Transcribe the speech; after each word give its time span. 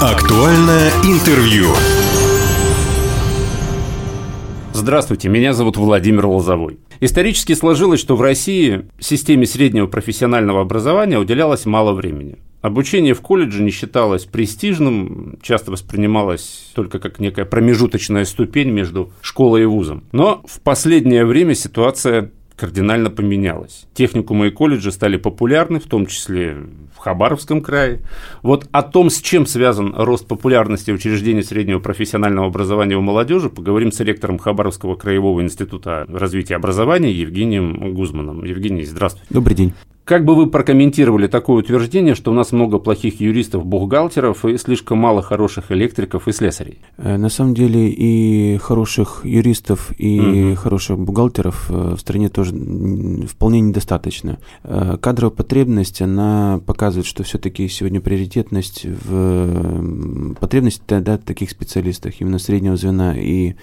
Актуальное 0.00 0.90
интервью. 1.04 1.68
Здравствуйте, 4.74 5.30
меня 5.30 5.54
зовут 5.54 5.78
Владимир 5.78 6.26
Лозовой. 6.26 6.78
Исторически 7.00 7.54
сложилось, 7.54 8.00
что 8.00 8.14
в 8.14 8.20
России 8.20 8.90
системе 8.98 9.46
среднего 9.46 9.86
профессионального 9.86 10.60
образования 10.60 11.18
уделялось 11.18 11.64
мало 11.64 11.94
времени. 11.94 12.36
Обучение 12.60 13.14
в 13.14 13.22
колледже 13.22 13.62
не 13.62 13.70
считалось 13.70 14.26
престижным, 14.26 15.38
часто 15.40 15.70
воспринималось 15.70 16.72
только 16.74 16.98
как 16.98 17.18
некая 17.18 17.46
промежуточная 17.46 18.26
ступень 18.26 18.68
между 18.68 19.12
школой 19.22 19.62
и 19.62 19.66
вузом. 19.66 20.04
Но 20.12 20.42
в 20.46 20.60
последнее 20.60 21.24
время 21.24 21.54
ситуация 21.54 22.32
кардинально 22.56 23.10
поменялось. 23.10 23.86
Техникумы 23.94 24.48
и 24.48 24.50
колледжи 24.50 24.90
стали 24.90 25.16
популярны, 25.16 25.78
в 25.78 25.84
том 25.84 26.06
числе 26.06 26.56
в 26.94 26.98
Хабаровском 26.98 27.60
крае. 27.60 28.00
Вот 28.42 28.66
о 28.72 28.82
том, 28.82 29.10
с 29.10 29.20
чем 29.20 29.46
связан 29.46 29.94
рост 29.96 30.26
популярности 30.26 30.90
учреждений 30.90 31.42
среднего 31.42 31.78
профессионального 31.78 32.46
образования 32.46 32.96
у 32.96 33.02
молодежи, 33.02 33.50
поговорим 33.50 33.92
с 33.92 34.00
ректором 34.00 34.38
Хабаровского 34.38 34.96
краевого 34.96 35.42
института 35.42 36.06
развития 36.08 36.56
образования 36.56 37.12
Евгением 37.12 37.94
Гузманом. 37.94 38.44
Евгений, 38.44 38.84
здравствуйте. 38.84 39.26
Добрый 39.30 39.56
день. 39.56 39.74
Как 40.06 40.24
бы 40.24 40.36
вы 40.36 40.46
прокомментировали 40.46 41.26
такое 41.26 41.56
утверждение, 41.56 42.14
что 42.14 42.30
у 42.30 42.34
нас 42.34 42.52
много 42.52 42.78
плохих 42.78 43.20
юристов-бухгалтеров 43.20 44.44
и 44.44 44.56
слишком 44.56 44.98
мало 44.98 45.20
хороших 45.20 45.72
электриков 45.72 46.28
и 46.28 46.32
слесарей? 46.32 46.78
Э, 46.96 47.16
на 47.16 47.28
самом 47.28 47.54
деле 47.54 47.90
и 47.90 48.56
хороших 48.58 49.22
юристов, 49.24 49.90
и 49.98 50.20
угу. 50.20 50.54
хороших 50.54 51.00
бухгалтеров 51.00 51.66
э, 51.70 51.94
в 51.96 51.98
стране 51.98 52.28
тоже 52.28 52.54
вполне 53.26 53.60
недостаточно. 53.60 54.38
Э, 54.62 54.96
кадровая 55.00 55.34
потребность, 55.34 56.00
она 56.00 56.60
показывает, 56.64 57.06
что 57.06 57.24
все-таки 57.24 57.66
сегодня 57.66 58.00
приоритетность 58.00 58.84
в 58.84 60.34
потребности 60.38 60.82
да, 60.86 61.18
таких 61.18 61.50
специалистов, 61.50 62.14
именно 62.20 62.38
среднего 62.38 62.76
звена 62.76 63.18
и 63.18 63.54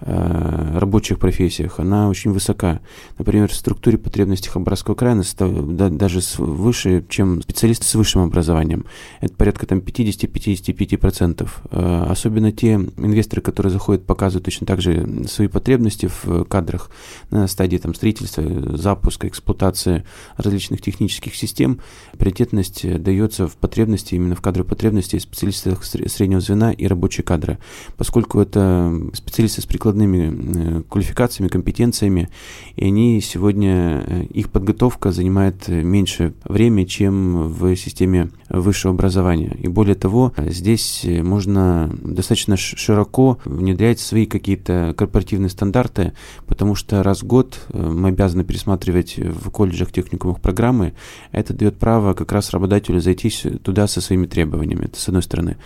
рабочих 0.00 1.18
профессиях, 1.18 1.80
она 1.80 2.08
очень 2.08 2.32
высока. 2.32 2.80
Например, 3.18 3.48
в 3.48 3.54
структуре 3.54 3.98
потребностей 3.98 4.50
Хабаровского 4.50 4.94
края 4.94 5.22
даже 5.38 6.20
выше, 6.38 7.04
чем 7.08 7.42
специалисты 7.42 7.86
с 7.86 7.94
высшим 7.94 8.22
образованием. 8.22 8.84
Это 9.20 9.34
порядка 9.34 9.66
там 9.66 9.78
50-55%. 9.78 11.48
Э, 11.70 12.06
особенно 12.10 12.52
те 12.52 12.74
инвесторы, 12.74 13.42
которые 13.42 13.72
заходят, 13.72 14.04
показывают 14.04 14.44
точно 14.44 14.66
так 14.66 14.80
же 14.80 15.26
свои 15.28 15.48
потребности 15.48 16.08
в 16.22 16.44
кадрах 16.44 16.90
на 17.30 17.46
стадии 17.46 17.78
там, 17.78 17.94
строительства, 17.94 18.44
запуска, 18.76 19.28
эксплуатации 19.28 20.04
различных 20.36 20.82
технических 20.82 21.34
систем. 21.34 21.80
Приоритетность 22.18 23.02
дается 23.02 23.48
в 23.48 23.56
потребности, 23.56 24.14
именно 24.14 24.34
в 24.34 24.40
кадровой 24.40 24.68
потребности 24.68 25.18
специалистов 25.18 25.84
среднего 25.84 26.40
звена 26.40 26.72
и 26.72 26.86
рабочие 26.86 27.24
кадры. 27.24 27.58
Поскольку 27.96 28.40
это 28.40 28.92
специалисты 29.14 29.62
с 29.62 29.66
прикладом 29.66 29.85
прикладными 29.86 30.78
э, 30.78 30.82
квалификациями, 30.88 31.48
компетенциями, 31.48 32.28
и 32.74 32.86
они 32.86 33.20
сегодня, 33.20 34.02
э, 34.04 34.24
их 34.24 34.50
подготовка 34.50 35.12
занимает 35.12 35.68
меньше 35.68 36.34
времени, 36.44 36.86
чем 36.86 37.48
в 37.48 37.76
системе 37.76 38.30
высшего 38.48 38.94
образования. 38.94 39.56
И 39.60 39.68
более 39.68 39.94
того, 39.94 40.32
здесь 40.38 41.04
можно 41.04 41.90
достаточно 42.02 42.56
широко 42.56 43.38
внедрять 43.44 44.00
свои 44.00 44.26
какие-то 44.26 44.94
корпоративные 44.96 45.50
стандарты, 45.50 46.12
потому 46.46 46.74
что 46.74 47.02
раз 47.02 47.22
в 47.22 47.26
год 47.26 47.60
э, 47.68 47.78
мы 47.80 48.08
обязаны 48.08 48.42
пересматривать 48.42 49.18
в 49.18 49.50
колледжах, 49.50 49.92
техникумах 49.92 50.40
программы, 50.40 50.94
это 51.30 51.54
дает 51.54 51.78
право 51.78 52.14
как 52.14 52.32
раз 52.32 52.50
работодателю 52.50 53.00
зайти 53.00 53.30
туда 53.62 53.86
со 53.86 54.00
своими 54.00 54.26
требованиями, 54.26 54.86
это 54.86 55.00
с 55.00 55.08
одной 55.08 55.22
стороны. 55.22 55.56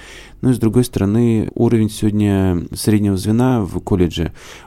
Ну 0.43 0.51
и 0.51 0.55
с 0.55 0.59
другой 0.59 0.85
стороны, 0.85 1.51
уровень 1.55 1.91
сегодня 1.91 2.67
среднего 2.75 3.17
звена 3.17 3.63
в 3.63 3.79
колледже, 3.81 4.09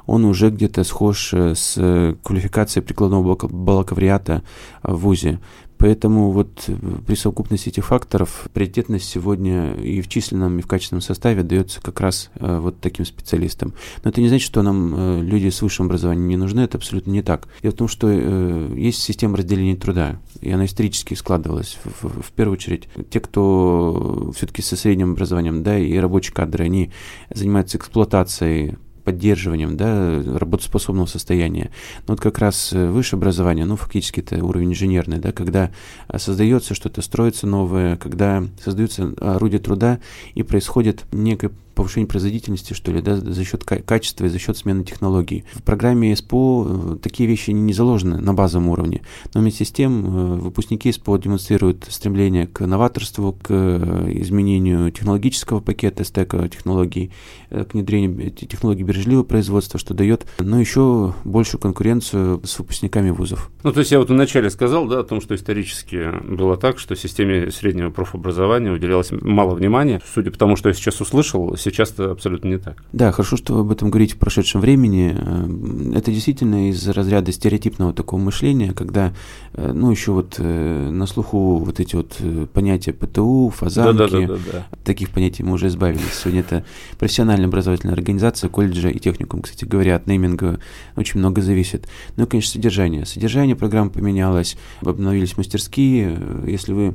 он 0.06 0.26
уже 0.26 0.50
где-то 0.50 0.84
схож 0.84 1.34
э, 1.34 1.56
с 1.56 1.76
квалификацией 2.24 2.84
прикладного 2.84 3.36
бакалавриата 3.36 4.44
в 4.84 4.96
ВУЗе. 4.96 5.40
Поэтому 5.84 6.32
вот 6.32 6.64
э, 6.68 6.76
при 7.06 7.16
совокупности 7.16 7.68
этих 7.68 7.86
факторов 7.86 8.48
приоритетность 8.54 9.04
сегодня 9.04 9.74
и 9.74 10.00
в 10.00 10.08
численном, 10.08 10.58
и 10.60 10.62
в 10.62 10.68
качественном 10.68 11.02
составе 11.02 11.44
дается 11.44 11.82
как 11.82 12.00
раз 12.00 12.32
э, 12.36 12.60
вот 12.60 12.80
таким 12.80 13.04
специалистам. 13.04 13.74
Но 14.02 14.10
это 14.10 14.22
не 14.22 14.30
значит, 14.30 14.46
что 14.46 14.62
нам 14.62 14.94
э, 14.96 15.22
люди 15.22 15.50
с 15.50 15.62
высшим 15.62 15.88
образованием 15.88 16.30
не 16.30 16.38
нужны, 16.38 16.62
это 16.62 16.78
абсолютно 16.78 17.12
не 17.12 17.22
так. 17.22 17.50
Дело 17.62 17.74
в 17.74 17.76
том, 17.78 17.90
что 17.90 18.08
э, 18.10 18.74
есть 18.78 19.02
система 19.02 19.36
разделения 19.36 19.76
труда, 19.76 20.22
и 20.40 20.50
она 20.52 20.64
исторически 20.64 21.16
складывалась. 21.16 21.78
В, 21.84 22.22
в 22.22 22.32
первую 22.32 22.54
очередь, 22.54 22.88
те, 23.10 23.20
кто 23.20 24.32
все-таки 24.38 24.62
со 24.62 24.78
средним 24.78 25.12
образованием, 25.12 25.64
да, 25.64 25.78
и 25.78 25.98
рабочие 25.98 26.34
кадры, 26.34 26.64
они 26.64 26.92
занимаются 27.30 27.78
эксплуатацией 27.78 28.78
поддерживанием 29.04 29.78
да, 29.78 30.22
работоспособного 30.40 31.06
состояния. 31.06 31.72
Но 32.08 32.14
вот 32.14 32.22
как 32.22 32.40
раз 32.40 32.72
э, 32.74 32.88
высшее 32.88 33.18
образование, 33.18 33.66
ну, 33.66 33.76
фактически 33.76 34.20
это 34.20 34.44
уровень 34.44 34.72
инженерный, 34.72 35.20
да, 35.20 35.32
когда 35.32 35.72
э, 36.08 36.20
создается 36.20 36.74
что-то, 36.74 37.02
строится 37.02 37.48
новое, 37.48 37.98
когда 37.98 38.44
создаются 38.64 39.14
орудия 39.20 39.60
труда 39.60 40.00
и 40.36 40.44
происходит 40.44 41.06
некое 41.12 41.52
повышение 41.74 42.08
производительности, 42.08 42.74
что 42.74 42.92
ли, 42.92 43.02
да, 43.02 43.18
за 43.18 43.44
счет 43.44 43.64
качества 43.64 44.26
и 44.26 44.30
за 44.30 44.40
счет 44.40 44.58
смены 44.58 44.84
технологий. 44.84 45.46
В 45.54 45.64
программе 45.64 46.16
СПО 46.16 46.68
э, 46.68 46.98
такие 47.02 47.28
вещи 47.28 47.52
не 47.52 47.74
заложены 47.74 48.18
на 48.18 48.34
базовом 48.34 48.70
уровне, 48.70 49.02
но 49.34 49.42
вместе 49.42 49.66
с 49.66 49.72
тем 49.72 50.06
э, 50.06 50.36
выпускники 50.36 50.92
СПО 50.92 51.18
демонстрируют 51.18 51.86
стремление 51.90 52.48
к 52.48 52.66
новаторству, 52.66 53.34
к 53.34 53.48
э, 53.50 54.12
изменению 54.22 54.92
технологического 54.92 55.60
пакета 55.60 56.04
стека 56.04 56.48
технологий, 56.50 57.12
к 57.50 57.74
внедрению 57.74 58.32
технологий 58.32 58.84
бережливого 58.84 59.24
производства, 59.24 59.80
что 59.80 59.94
дает, 59.94 60.26
но 60.40 60.60
еще 60.60 61.14
большую 61.24 61.62
конкуренцию 61.62 62.42
с 62.44 62.58
выпускниками 62.60 63.12
вузов. 63.12 63.52
Ну, 63.64 63.72
то 63.72 63.80
есть 63.80 63.92
я 63.92 64.00
вот 64.00 64.10
вначале 64.10 64.50
сказал, 64.50 64.88
да, 64.88 65.00
о 65.00 65.04
том, 65.04 65.22
что 65.22 65.36
исторически 65.36 66.12
было 66.26 66.58
так, 66.58 66.80
что 66.80 66.96
системе 66.96 67.52
среднего 67.52 67.90
профобразования 67.90 68.72
уделялось 68.72 69.12
мало 69.12 69.56
внимания. 69.56 70.02
Судя 70.14 70.32
по 70.32 70.38
тому, 70.38 70.56
что 70.56 70.70
я 70.70 70.76
сейчас 70.76 71.02
услышал, 71.02 71.56
сейчас 71.72 71.92
это 71.92 72.12
абсолютно 72.12 72.48
не 72.50 72.58
так. 72.58 72.84
Да, 72.94 73.12
хорошо, 73.12 73.38
что 73.38 73.54
вы 73.54 73.62
об 73.62 73.72
этом 73.72 73.90
говорите 73.90 74.16
в 74.16 74.18
прошедшем 74.18 74.62
времени. 74.62 75.16
Э, 75.18 75.98
это 75.98 76.12
действительно 76.12 76.70
из 76.70 76.88
разряда 76.88 77.32
стереотипного 77.32 77.94
такого 77.94 78.20
мышления, 78.20 78.74
когда, 78.74 79.14
э, 79.54 79.72
ну, 79.72 79.92
еще 79.92 80.12
вот 80.12 80.36
э, 80.38 80.90
на 80.90 81.06
слуху 81.06 81.58
вот 81.58 81.80
эти 81.80 81.96
вот 81.96 82.18
понятия 82.54 82.94
ПТУ, 82.94 83.52
фазанки, 83.56 83.98
да, 83.98 84.08
да, 84.08 84.20
да, 84.20 84.28
да, 84.28 84.40
да. 84.52 84.68
таких 84.84 85.10
понятий 85.10 85.44
мы 85.44 85.54
уже 85.54 85.68
избавились. 85.68 86.14
Сегодня 86.14 86.42
это 86.42 86.66
профессиональная 86.98 87.48
образовательная 87.48 87.96
организация, 87.96 88.50
колледжа 88.50 88.90
и 88.90 89.00
техникум, 89.00 89.42
кстати 89.42 89.66
говоря, 89.66 89.96
от 89.96 90.08
нейминга 90.08 90.60
очень 90.96 91.20
много 91.20 91.42
зависит. 91.42 91.88
Ну 92.16 92.26
и, 92.26 92.28
конечно, 92.28 92.52
содержание. 92.52 93.06
Содержание 93.06 93.56
программы 93.56 93.90
поменялось, 93.90 94.58
обновились 94.82 95.38
мастерские. 95.38 96.20
Если 96.48 96.74
вы 96.74 96.84
э, 96.84 96.94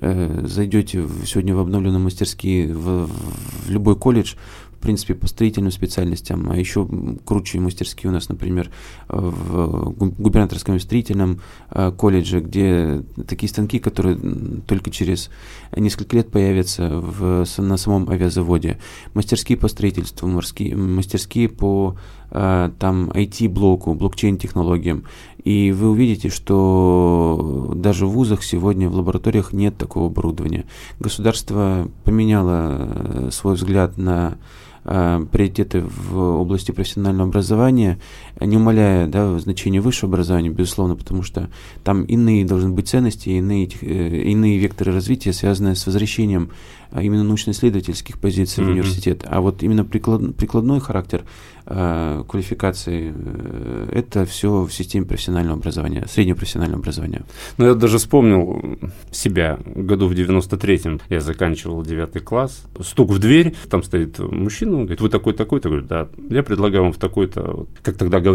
зайдете 0.00 1.06
сегодня 1.24 1.54
в 1.54 1.60
обновленные 1.60 1.98
мастерские 1.98 2.72
в, 2.72 3.06
в 3.06 3.70
любой 3.70 3.96
колледж, 3.96 4.34
в 4.82 4.84
принципе, 4.84 5.14
по 5.14 5.28
строительным 5.28 5.70
специальностям, 5.70 6.50
а 6.50 6.56
еще 6.56 6.88
круче 7.24 7.60
мастерские 7.60 8.10
у 8.10 8.12
нас, 8.12 8.28
например, 8.28 8.68
в 9.06 9.90
губернаторском 9.92 10.80
строительном 10.80 11.40
э, 11.70 11.92
колледже, 11.96 12.40
где 12.40 13.04
такие 13.28 13.48
станки, 13.48 13.78
которые 13.78 14.18
только 14.66 14.90
через 14.90 15.30
несколько 15.76 16.16
лет 16.16 16.32
появятся 16.32 16.98
в, 16.98 17.46
на 17.58 17.76
самом 17.76 18.10
авиазаводе. 18.10 18.80
Мастерские 19.14 19.56
по 19.56 19.68
строительству, 19.68 20.26
морские, 20.26 20.74
мастерские 20.74 21.48
по 21.48 21.94
э, 22.32 22.70
там 22.76 23.10
IT-блоку, 23.10 23.94
блокчейн-технологиям. 23.94 25.04
И 25.44 25.70
вы 25.70 25.90
увидите, 25.90 26.28
что 26.28 27.72
даже 27.76 28.06
в 28.06 28.10
вузах 28.10 28.42
сегодня 28.42 28.88
в 28.88 28.96
лабораториях 28.96 29.52
нет 29.52 29.76
такого 29.76 30.06
оборудования. 30.06 30.66
Государство 30.98 31.88
поменяло 32.04 32.88
э, 32.88 33.28
свой 33.30 33.54
взгляд 33.54 33.96
на 33.96 34.38
приоритеты 34.84 35.80
в 35.80 36.18
области 36.18 36.72
профессионального 36.72 37.28
образования, 37.28 37.98
не 38.44 38.56
умаляя 38.56 39.06
да, 39.06 39.38
значение 39.38 39.80
высшего 39.80 40.12
образования, 40.12 40.50
безусловно, 40.50 40.96
потому 40.96 41.22
что 41.22 41.50
там 41.84 42.04
иные 42.04 42.44
должны 42.44 42.70
быть 42.70 42.88
ценности, 42.88 43.30
иные, 43.30 43.68
э, 43.80 44.22
иные 44.24 44.58
векторы 44.58 44.92
развития, 44.92 45.32
связанные 45.32 45.74
с 45.74 45.86
возвращением 45.86 46.50
а 46.92 47.02
именно 47.02 47.24
научно-исследовательских 47.24 48.18
позиций 48.18 48.62
mm-hmm. 48.62 48.66
в 48.66 48.70
университет. 48.70 49.24
А 49.26 49.40
вот 49.40 49.62
именно 49.62 49.84
приклад, 49.84 50.36
прикладной 50.36 50.78
характер 50.78 51.24
э, 51.64 52.22
квалификации 52.28 53.14
э, 53.14 53.88
это 53.92 54.26
все 54.26 54.64
в 54.64 54.70
системе 54.72 55.06
профессионального 55.06 55.56
образования, 55.56 56.04
среднего 56.06 56.36
профессионального 56.36 56.80
образования. 56.80 57.22
Ну, 57.56 57.66
я 57.66 57.74
даже 57.74 57.96
вспомнил 57.96 58.78
себя. 59.10 59.58
Году 59.64 60.06
в 60.06 60.12
93-м 60.12 61.00
я 61.08 61.20
заканчивал 61.20 61.82
9 61.82 62.22
класс. 62.22 62.64
Стук 62.80 63.10
в 63.10 63.18
дверь, 63.18 63.54
там 63.70 63.82
стоит 63.82 64.18
мужчина, 64.18 64.72
он 64.72 64.82
говорит, 64.82 65.00
вы 65.00 65.08
такой-такой-то? 65.08 65.70
Говорю, 65.70 65.86
да, 65.86 66.08
я 66.28 66.42
предлагаю 66.42 66.84
вам 66.84 66.92
в 66.92 66.98
такой-то, 66.98 67.66
как 67.82 67.96
тогда 67.96 68.20
говорили, 68.20 68.31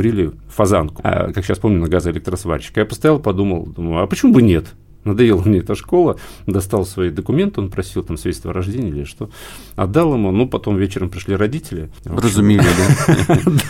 фазанку. 0.48 1.02
А, 1.04 1.32
как 1.32 1.46
сейчас 1.46 1.60
помню, 1.60 1.80
на 1.80 1.88
газоэлектросварщика. 1.88 2.82
Я 2.82 2.86
постоял, 2.86 3.20
подумал, 3.20 3.66
думаю, 3.66 4.04
а 4.04 4.08
почему 4.08 4.34
бы 4.34 4.42
нет? 4.42 4.74
надоела 5.08 5.42
мне 5.42 5.60
эта 5.60 5.76
школа, 5.76 6.20
достал 6.46 6.86
свои 6.86 7.10
документы, 7.10 7.62
он 7.62 7.72
просил 7.72 8.04
там 8.04 8.18
свидетельство 8.18 8.52
о 8.52 8.54
рождении 8.54 8.90
или 8.90 9.04
что, 9.06 9.30
отдал 9.76 10.14
ему, 10.14 10.32
ну, 10.32 10.48
потом 10.48 10.78
вечером 10.78 11.10
пришли 11.10 11.36
родители. 11.36 11.90
Разумели, 12.06 12.66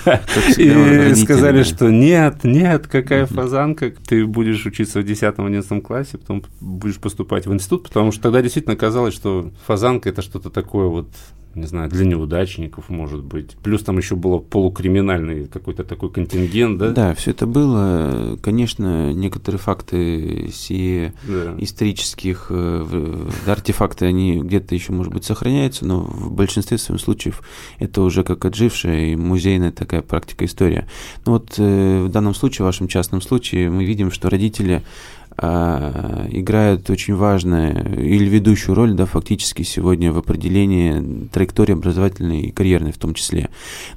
да? 0.06 0.22
И 0.58 1.16
сказали, 1.16 1.64
что 1.64 1.90
нет, 1.90 2.44
нет, 2.44 2.88
какая 2.88 3.26
фазанка, 3.26 3.94
ты 4.08 4.26
будешь 4.26 4.66
учиться 4.66 5.02
в 5.02 5.06
10-11 5.06 5.82
классе, 5.82 6.18
потом 6.18 6.44
будешь 6.60 6.98
поступать 6.98 7.46
в 7.46 7.54
институт, 7.54 7.84
потому 7.84 8.12
что 8.12 8.24
тогда 8.24 8.42
действительно 8.42 8.76
казалось, 8.76 9.14
что 9.14 9.52
фазанка– 9.66 10.10
это 10.10 10.22
что-то 10.22 10.50
такое 10.50 10.88
вот 10.88 11.08
не 11.58 11.66
знаю, 11.66 11.90
для 11.90 12.06
неудачников, 12.06 12.90
может 12.90 13.24
быть. 13.24 13.58
Плюс 13.64 13.84
там 13.84 13.98
еще 13.98 14.16
было 14.16 14.38
полукриминальный 14.38 15.48
какой-то 15.48 15.84
такой 15.84 16.12
контингент, 16.12 16.78
да? 16.78 16.92
Да, 16.92 17.14
все 17.16 17.32
это 17.32 17.48
было. 17.48 18.38
Конечно, 18.42 19.12
некоторые 19.12 19.60
факты 19.60 20.50
сие 20.54 21.14
да. 21.28 21.56
исторических 21.58 22.48
э, 22.50 23.30
артефакты, 23.48 24.06
они 24.06 24.42
где-то 24.42 24.76
еще, 24.76 24.92
может 24.94 25.14
быть, 25.14 25.26
сохраняются, 25.26 25.86
но 25.86 26.02
в 26.02 26.32
большинстве 26.32 26.78
своем 26.78 27.00
случаев 27.00 27.42
это 27.80 28.02
уже 28.02 28.24
как 28.24 28.46
отжившая 28.46 29.08
и 29.08 29.16
музейная 29.16 29.72
такая 29.72 30.02
практика 30.02 30.46
история. 30.46 30.88
Но 31.26 31.34
вот 31.34 31.56
э, 31.58 32.04
в 32.04 32.10
данном 32.10 32.36
случае, 32.36 32.64
в 32.64 32.68
вашем 32.68 32.88
частном 32.88 33.22
случае, 33.22 33.70
мы 33.70 33.84
видим, 33.84 34.12
что 34.12 34.30
родители 34.30 34.84
играют 35.40 36.90
очень 36.90 37.16
важную 37.16 38.04
или 38.04 38.26
ведущую 38.28 38.76
роль, 38.76 38.94
да, 38.94 39.06
фактически 39.06 39.62
сегодня 39.64 40.12
в 40.12 40.18
определении 40.18 41.28
траектории 41.28 41.74
образовательной 41.74 42.42
и 42.42 42.52
карьерной 42.52 42.92
в 42.92 42.98
том 42.98 43.14
числе. 43.14 43.50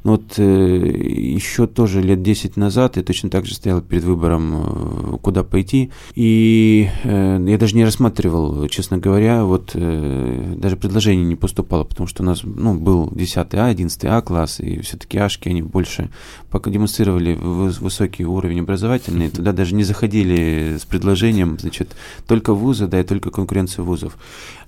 Но 0.05 0.13
вот 0.13 0.39
э, 0.39 0.43
еще 0.43 1.67
тоже 1.67 2.03
лет 2.03 2.23
10 2.23 2.57
назад 2.57 2.97
я 2.97 3.03
точно 3.03 3.31
так 3.31 3.47
же 3.47 3.55
стоял 3.55 3.81
перед 3.81 4.05
выбором, 4.05 5.15
э, 5.15 5.19
куда 5.23 5.43
пойти, 5.43 5.91
и 6.15 6.91
э, 7.05 7.45
я 7.49 7.59
даже 7.59 7.75
не 7.75 7.85
рассматривал, 7.85 8.69
честно 8.69 8.99
говоря, 8.99 9.45
вот 9.45 9.71
даже 9.75 10.77
предложение 10.77 11.25
не 11.25 11.37
поступало, 11.37 11.85
потому 11.85 12.07
что 12.07 12.23
у 12.23 12.27
нас 12.27 12.43
ну, 12.43 12.75
был 12.75 13.11
10 13.13 13.55
А, 13.55 13.67
11 13.67 14.05
А 14.05 14.21
класс, 14.21 14.61
и 14.61 14.81
все-таки 14.81 15.19
Ашки, 15.19 15.49
они 15.49 15.63
больше 15.63 16.11
пока 16.51 16.71
демонстрировали 16.71 17.35
высокий 17.35 18.25
уровень 18.25 18.61
образовательный, 18.61 19.31
туда 19.31 19.53
даже 19.53 19.75
не 19.75 19.85
заходили 19.85 20.77
с 20.79 20.85
предложением 20.85 21.30
предложением, 21.31 21.59
значит, 21.59 21.97
только 22.27 22.55
вузы, 22.55 22.87
да, 22.87 23.01
и 23.01 23.05
только 23.05 23.31
конкуренция 23.31 23.83
вузов. 23.83 24.17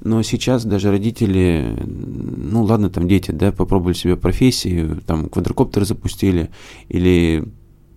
Но 0.00 0.22
сейчас 0.22 0.64
даже 0.64 0.90
родители, 0.90 1.76
ну 1.84 2.62
ладно, 2.64 2.90
там 2.90 3.08
дети, 3.08 3.30
да, 3.30 3.52
попробовали 3.52 3.94
себе 3.94 4.16
профессии, 4.16 5.00
там 5.06 5.28
квадрокоптер 5.28 5.84
запустили, 5.84 6.50
или 6.88 7.44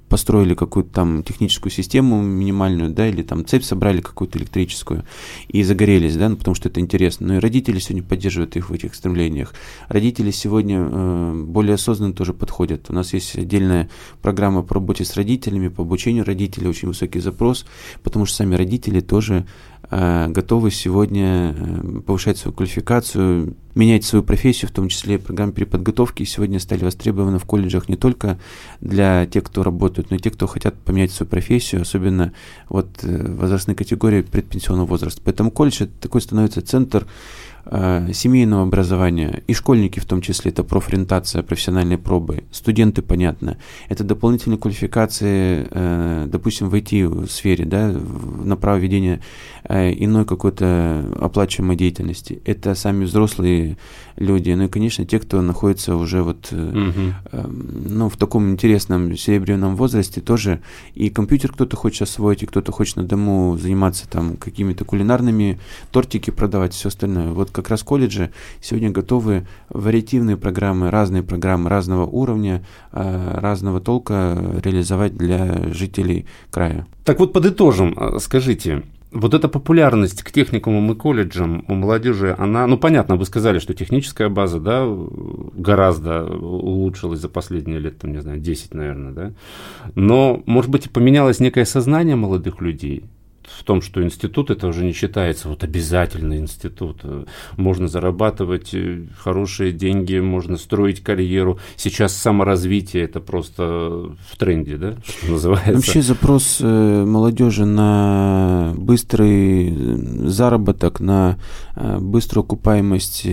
построили 0.10 0.54
какую-то 0.54 0.92
там 0.92 1.24
техническую 1.24 1.72
систему 1.72 2.22
минимальную, 2.22 2.92
да, 2.92 3.08
или 3.08 3.24
там 3.24 3.46
цепь 3.46 3.64
собрали 3.64 4.02
какую-то 4.02 4.38
электрическую 4.38 5.04
и 5.48 5.64
загорелись, 5.64 6.16
да, 6.16 6.30
ну, 6.30 6.38
потому 6.38 6.56
что 6.56 6.70
это 6.70 6.80
интересно. 6.80 7.28
Но 7.28 7.36
и 7.36 7.40
родители 7.40 7.80
сегодня 7.80 8.04
поддерживают 8.08 8.56
их 8.56 8.70
в 8.70 8.74
этих 8.74 8.96
стремлениях. 8.96 9.54
Родители 9.88 10.32
сегодня 10.32 10.80
э, 10.80 11.44
более 11.48 11.76
осознанно 11.76 12.14
тоже 12.14 12.34
подходят. 12.34 12.86
У 12.90 12.94
нас 12.94 13.14
есть 13.14 13.36
отдельная 13.38 13.90
программа 14.22 14.62
по 14.62 14.76
работе 14.76 15.06
с 15.06 15.16
родителями, 15.16 15.70
по 15.70 15.82
обучению 15.82 16.26
родителей, 16.26 16.68
очень 16.68 16.88
высокий 16.88 17.20
запрос, 17.20 17.66
потому 18.04 18.26
что 18.26 18.38
сами 18.38 18.56
родители 18.56 19.00
тоже 19.00 19.46
готовы 19.90 20.72
сегодня 20.72 21.56
э, 21.58 22.02
повышать 22.06 22.38
свою 22.38 22.56
квалификацию, 22.56 23.56
менять 23.76 24.04
свою 24.04 24.24
профессию, 24.24 24.70
в 24.70 24.74
том 24.74 24.88
числе 24.90 25.20
программы 25.20 25.52
переподготовки, 25.52 26.24
сегодня 26.24 26.60
стали 26.60 26.84
востребованы 26.84 27.40
в 27.40 27.46
колледжах 27.46 27.90
не 27.90 27.96
только 27.96 28.40
для 28.82 29.26
тех, 29.26 29.44
кто 29.44 29.64
работает, 29.64 30.10
но 30.10 30.18
и 30.18 30.20
тех, 30.20 30.34
кто 30.34 30.48
хотят 30.48 30.76
поменять 30.76 31.12
свою 31.12 31.30
профессию, 31.30 31.82
особенно 31.82 32.34
вот 32.70 32.88
э, 33.04 33.34
возрастной 33.34 33.76
категории 33.76 34.22
предпенсионного 34.22 34.88
возраста. 34.88 35.22
Поэтому 35.24 35.52
колледж 35.52 35.86
такой 36.02 36.22
становится 36.22 36.62
центр 36.62 37.06
Э, 37.06 37.55
семейного 37.72 38.64
образования, 38.64 39.44
и 39.48 39.54
школьники 39.54 40.00
в 40.00 40.06
том 40.06 40.22
числе, 40.22 40.52
это 40.52 40.64
профориентация, 40.64 41.42
профессиональные 41.42 41.98
пробы, 41.98 42.44
студенты, 42.52 43.02
понятно, 43.02 43.58
это 43.90 44.04
дополнительные 44.04 44.60
квалификации, 44.60 45.68
э, 45.72 46.28
допустим, 46.28 46.70
в 46.70 46.76
IT-сфере, 46.76 47.66
да, 47.66 47.92
на 47.92 48.56
право 48.56 48.78
ведения 48.78 49.22
э, 49.64 49.92
иной 49.94 50.26
какой-то 50.26 51.06
оплачиваемой 51.20 51.76
деятельности, 51.76 52.40
это 52.46 52.76
сами 52.76 53.06
взрослые 53.06 53.78
люди, 54.16 54.52
ну 54.52 54.66
и, 54.66 54.68
конечно, 54.68 55.06
те, 55.06 55.20
кто 55.20 55.42
находится 55.42 55.96
уже 55.96 56.22
вот, 56.22 56.52
угу. 56.52 57.14
ну, 57.32 58.10
в 58.10 58.18
таком 58.18 58.52
интересном 58.52 59.18
серебряном 59.18 59.76
возрасте 59.76 60.22
тоже, 60.22 60.62
и 60.94 61.10
компьютер 61.10 61.52
кто-то 61.52 61.76
хочет 61.76 62.04
освоить, 62.04 62.44
и 62.44 62.46
кто-то 62.46 62.72
хочет 62.72 62.98
на 62.98 63.04
дому 63.04 63.58
заниматься 63.58 64.08
там 64.08 64.38
какими-то 64.38 64.86
кулинарными, 64.86 65.60
тортики 65.92 66.30
продавать, 66.30 66.74
все 66.74 66.90
остальное. 66.90 67.32
Вот 67.32 67.52
как 67.56 67.70
раз 67.70 67.84
колледжи 67.84 68.32
сегодня 68.62 68.92
готовы 68.92 69.48
вариативные 69.70 70.38
программы, 70.38 70.92
разные 70.92 71.24
программы 71.24 71.70
разного 71.70 72.06
уровня, 72.06 72.64
а, 72.92 73.40
разного 73.40 73.80
толка 73.80 74.38
реализовать 74.64 75.16
для 75.16 75.74
жителей 75.74 76.26
края. 76.52 76.86
Так 77.04 77.20
вот, 77.20 77.34
подытожим, 77.34 77.96
а, 77.98 78.20
скажите, 78.20 78.84
вот 79.16 79.34
эта 79.34 79.48
популярность 79.48 80.24
к 80.24 80.32
техникумам 80.32 80.92
и 80.92 80.96
колледжам 80.96 81.64
у 81.70 81.74
молодежи, 81.74 82.36
она, 82.38 82.68
ну 82.68 82.78
понятно, 82.78 83.16
вы 83.16 83.26
сказали, 83.26 83.60
что 83.60 83.74
техническая 83.74 84.28
база, 84.28 84.60
да, 84.60 84.86
гораздо 85.54 86.26
улучшилась 86.26 87.22
за 87.22 87.30
последние 87.30 87.80
лет, 87.80 87.98
там, 87.98 88.12
не 88.12 88.22
знаю, 88.22 88.40
10, 88.40 88.74
наверное, 88.74 89.14
да, 89.14 89.34
но, 89.96 90.44
может 90.46 90.70
быть, 90.70 90.92
поменялось 90.92 91.40
некое 91.40 91.66
сознание 91.66 92.18
молодых 92.18 92.60
людей, 92.60 93.06
в 93.48 93.64
том, 93.64 93.82
что 93.82 94.04
институт 94.04 94.50
это 94.50 94.68
уже 94.68 94.84
не 94.84 94.94
считается 94.94 95.50
вот 95.50 95.64
обязательный 95.64 96.38
институт. 96.38 97.02
Можно 97.58 97.88
зарабатывать 97.88 98.74
э, 98.74 99.06
хорошие 99.18 99.72
деньги, 99.72 100.20
можно 100.20 100.58
строить 100.58 101.02
карьеру. 101.02 101.60
Сейчас 101.76 102.16
саморазвитие 102.16 103.04
это 103.04 103.20
просто 103.20 103.64
в 103.64 104.38
тренде, 104.38 104.78
да, 104.78 104.96
что 105.06 105.32
называется. 105.32 105.74
Вообще 105.74 106.02
запрос 106.02 106.60
э, 106.62 107.06
молодежи 107.06 107.66
на 107.66 108.74
быстрый 108.78 109.70
э, 109.70 110.28
заработок, 110.28 111.00
на 111.00 111.38
быструю 111.76 112.46
окупаемость 112.46 113.28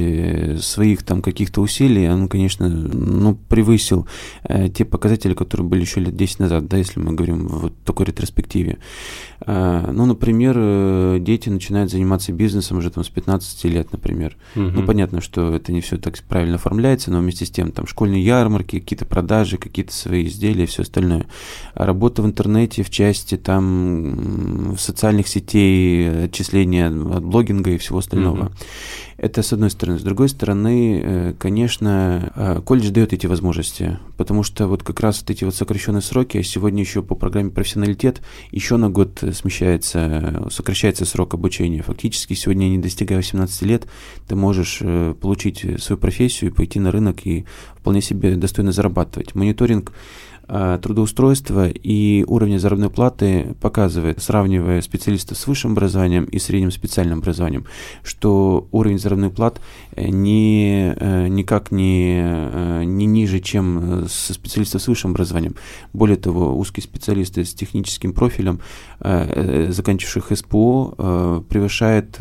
своих 0.61 1.05
там 1.05 1.23
каких-то 1.23 1.61
усилий, 1.61 2.11
он, 2.11 2.27
конечно, 2.27 2.69
ну, 2.69 3.37
превысил 3.37 4.09
те 4.75 4.85
показатели, 4.85 5.35
которые 5.35 5.65
были 5.65 5.83
еще 5.83 6.01
лет 6.01 6.17
10 6.17 6.41
назад, 6.41 6.67
да, 6.67 6.77
если 6.77 6.99
мы 6.99 7.13
говорим 7.13 7.47
в 7.47 7.71
такой 7.85 8.07
ретроспективе. 8.07 8.79
Ну, 9.47 10.02
например, 10.07 10.55
э, 10.57 11.19
дети 11.21 11.49
начинают 11.49 11.91
заниматься 11.91 12.33
бизнесом 12.33 12.79
уже 12.79 12.91
там 12.91 13.05
с 13.05 13.09
15 13.09 13.65
лет, 13.65 13.93
например. 13.93 14.37
Угу. 14.57 14.65
Ну, 14.65 14.87
понятно, 14.87 15.21
что 15.21 15.55
это 15.55 15.73
не 15.73 15.81
все 15.81 15.99
так 15.99 16.19
правильно 16.23 16.57
оформляется, 16.57 17.11
но 17.11 17.21
вместе 17.21 17.45
с 17.47 17.51
тем 17.51 17.73
там 17.73 17.87
школьные 17.87 18.25
ярмарки, 18.25 18.81
какие-то 18.81 19.05
продажи, 19.05 19.59
какие-то 19.59 19.93
свои 19.93 20.27
изделия, 20.27 20.67
все 20.67 20.83
остальное. 20.83 21.27
А 21.75 21.87
работа 21.87 22.23
в 22.23 22.27
интернете 22.27 22.83
в 22.83 22.91
части 22.91 23.37
там 23.37 24.77
социальных 24.79 25.29
сетей, 25.29 26.25
отчисления 26.25 26.89
от 26.89 27.25
блогинга 27.25 27.71
и 27.71 27.79
всего 27.79 27.99
остального. 27.99 28.47
Угу. 28.47 28.53
Это 29.17 29.43
с 29.43 29.53
одной 29.53 29.71
стороны. 29.71 29.99
С 29.99 30.03
другой 30.03 30.29
стороны, 30.29 31.01
э, 31.03 31.35
конечно, 31.39 32.33
э, 32.35 32.61
колледж 32.65 32.91
дает 32.91 33.13
эти 33.13 33.27
возможности, 33.27 33.99
потому 34.17 34.43
что 34.43 34.67
вот 34.67 34.83
как 34.83 35.01
раз 35.01 35.21
вот 35.21 35.31
эти 35.31 35.45
вот 35.45 35.55
сокращенные 35.55 36.03
сроки, 36.03 36.39
а 36.39 36.43
сегодня 36.43 36.83
еще 36.83 37.03
по 37.03 37.15
программе 37.15 37.51
профессионалитет 37.51 38.23
еще 38.51 38.77
на 38.77 38.91
год 38.91 39.23
смещается, 39.33 40.49
сокращается 40.51 41.05
срок 41.05 41.35
обучения. 41.35 41.83
Фактически 41.83 42.35
сегодня, 42.35 42.67
не 42.69 42.79
достигая 42.79 43.19
18 43.19 43.63
лет, 43.63 43.87
ты 44.27 44.35
можешь 44.35 44.79
э, 44.81 45.15
получить 45.21 45.65
свою 45.83 45.99
профессию 45.99 46.51
и 46.51 46.55
пойти 46.55 46.81
на 46.81 46.91
рынок 46.91 47.27
и 47.27 47.45
вполне 47.77 48.01
себе 48.01 48.37
достойно 48.37 48.73
зарабатывать. 48.73 49.35
Мониторинг 49.35 49.93
Э, 49.93 50.32
трудоустройства 50.53 51.69
и 51.69 52.25
уровня 52.27 52.59
заработной 52.59 52.91
платы 52.91 53.55
показывает, 53.61 54.23
сравнивая 54.23 54.83
специалистов 54.83 55.39
с 55.39 55.47
высшим 55.47 55.73
образованием 55.73 56.25
и 56.25 56.39
средним 56.39 56.71
специальным 56.71 57.21
образованием, 57.21 57.65
что 58.03 58.69
уровень 58.71 58.99
заработной 58.99 59.31
плат 59.31 59.63
э, 59.97 60.09
не, 60.09 60.95
э, 60.95 61.29
никак 61.29 61.71
не, 61.73 62.85
не 62.85 63.07
ниже, 63.07 63.41
чем 63.41 64.07
со 64.09 64.35
специалистов 64.35 64.83
с 64.83 64.89
высшим 64.89 65.13
образованием. 65.13 65.55
Более 65.95 66.17
того, 66.17 66.55
узкие 66.59 66.85
специалисты 66.85 67.45
с 67.45 67.55
техническим 67.55 68.13
профилем, 68.13 68.61
заканчивших 69.01 70.37
СПО, 70.37 71.45
превышает 71.49 72.19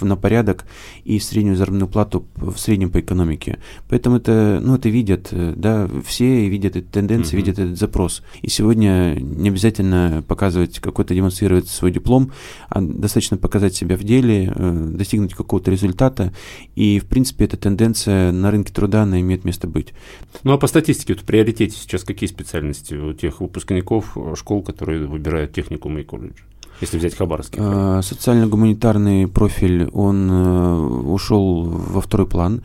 на 0.00 0.16
порядок 0.16 0.64
и 1.04 1.18
среднюю 1.18 1.56
заработную 1.56 1.88
плату 1.88 2.26
в 2.36 2.56
среднем 2.56 2.90
по 2.90 3.00
экономике. 3.00 3.58
Поэтому 3.88 4.16
это, 4.16 4.60
ну, 4.62 4.76
это 4.76 4.88
видят, 4.88 5.28
да, 5.32 5.88
все 6.06 6.48
видят 6.48 6.76
эту 6.76 6.88
тенденцию, 6.88 7.40
mm-hmm. 7.40 7.44
видят 7.44 7.58
этот 7.64 7.78
запрос. 7.78 8.22
И 8.42 8.48
сегодня 8.48 9.16
не 9.20 9.48
обязательно 9.48 10.24
показывать 10.26 10.78
какой-то, 10.78 11.14
демонстрировать 11.14 11.68
свой 11.68 11.90
диплом, 11.90 12.32
а 12.68 12.80
достаточно 12.80 13.36
показать 13.36 13.74
себя 13.74 13.96
в 13.96 14.04
деле, 14.04 14.52
э, 14.54 14.88
достигнуть 14.94 15.34
какого-то 15.34 15.70
результата. 15.70 16.32
И, 16.74 16.98
в 16.98 17.06
принципе, 17.06 17.44
эта 17.44 17.56
тенденция 17.56 18.32
на 18.32 18.50
рынке 18.50 18.72
труда, 18.72 19.02
она 19.02 19.20
имеет 19.20 19.44
место 19.44 19.66
быть. 19.66 19.92
Ну, 20.42 20.52
а 20.52 20.58
по 20.58 20.66
статистике, 20.66 21.14
вот 21.14 21.22
в 21.22 21.26
приоритете 21.26 21.76
сейчас 21.76 22.04
какие 22.04 22.28
специальности 22.28 22.94
у 22.94 23.12
тех 23.12 23.40
выпускников 23.40 24.16
школ, 24.36 24.62
которые 24.62 25.06
выбирают 25.06 25.52
техникумы 25.52 26.02
и 26.02 26.04
колледжи? 26.04 26.44
Если 26.84 26.98
взять 26.98 27.14
Хабаровский 27.16 27.58
край? 27.58 28.02
Социально-гуманитарный 28.02 29.26
профиль, 29.28 29.88
он 29.92 30.30
ушел 30.30 31.64
во 31.64 32.00
второй 32.00 32.26
план. 32.26 32.62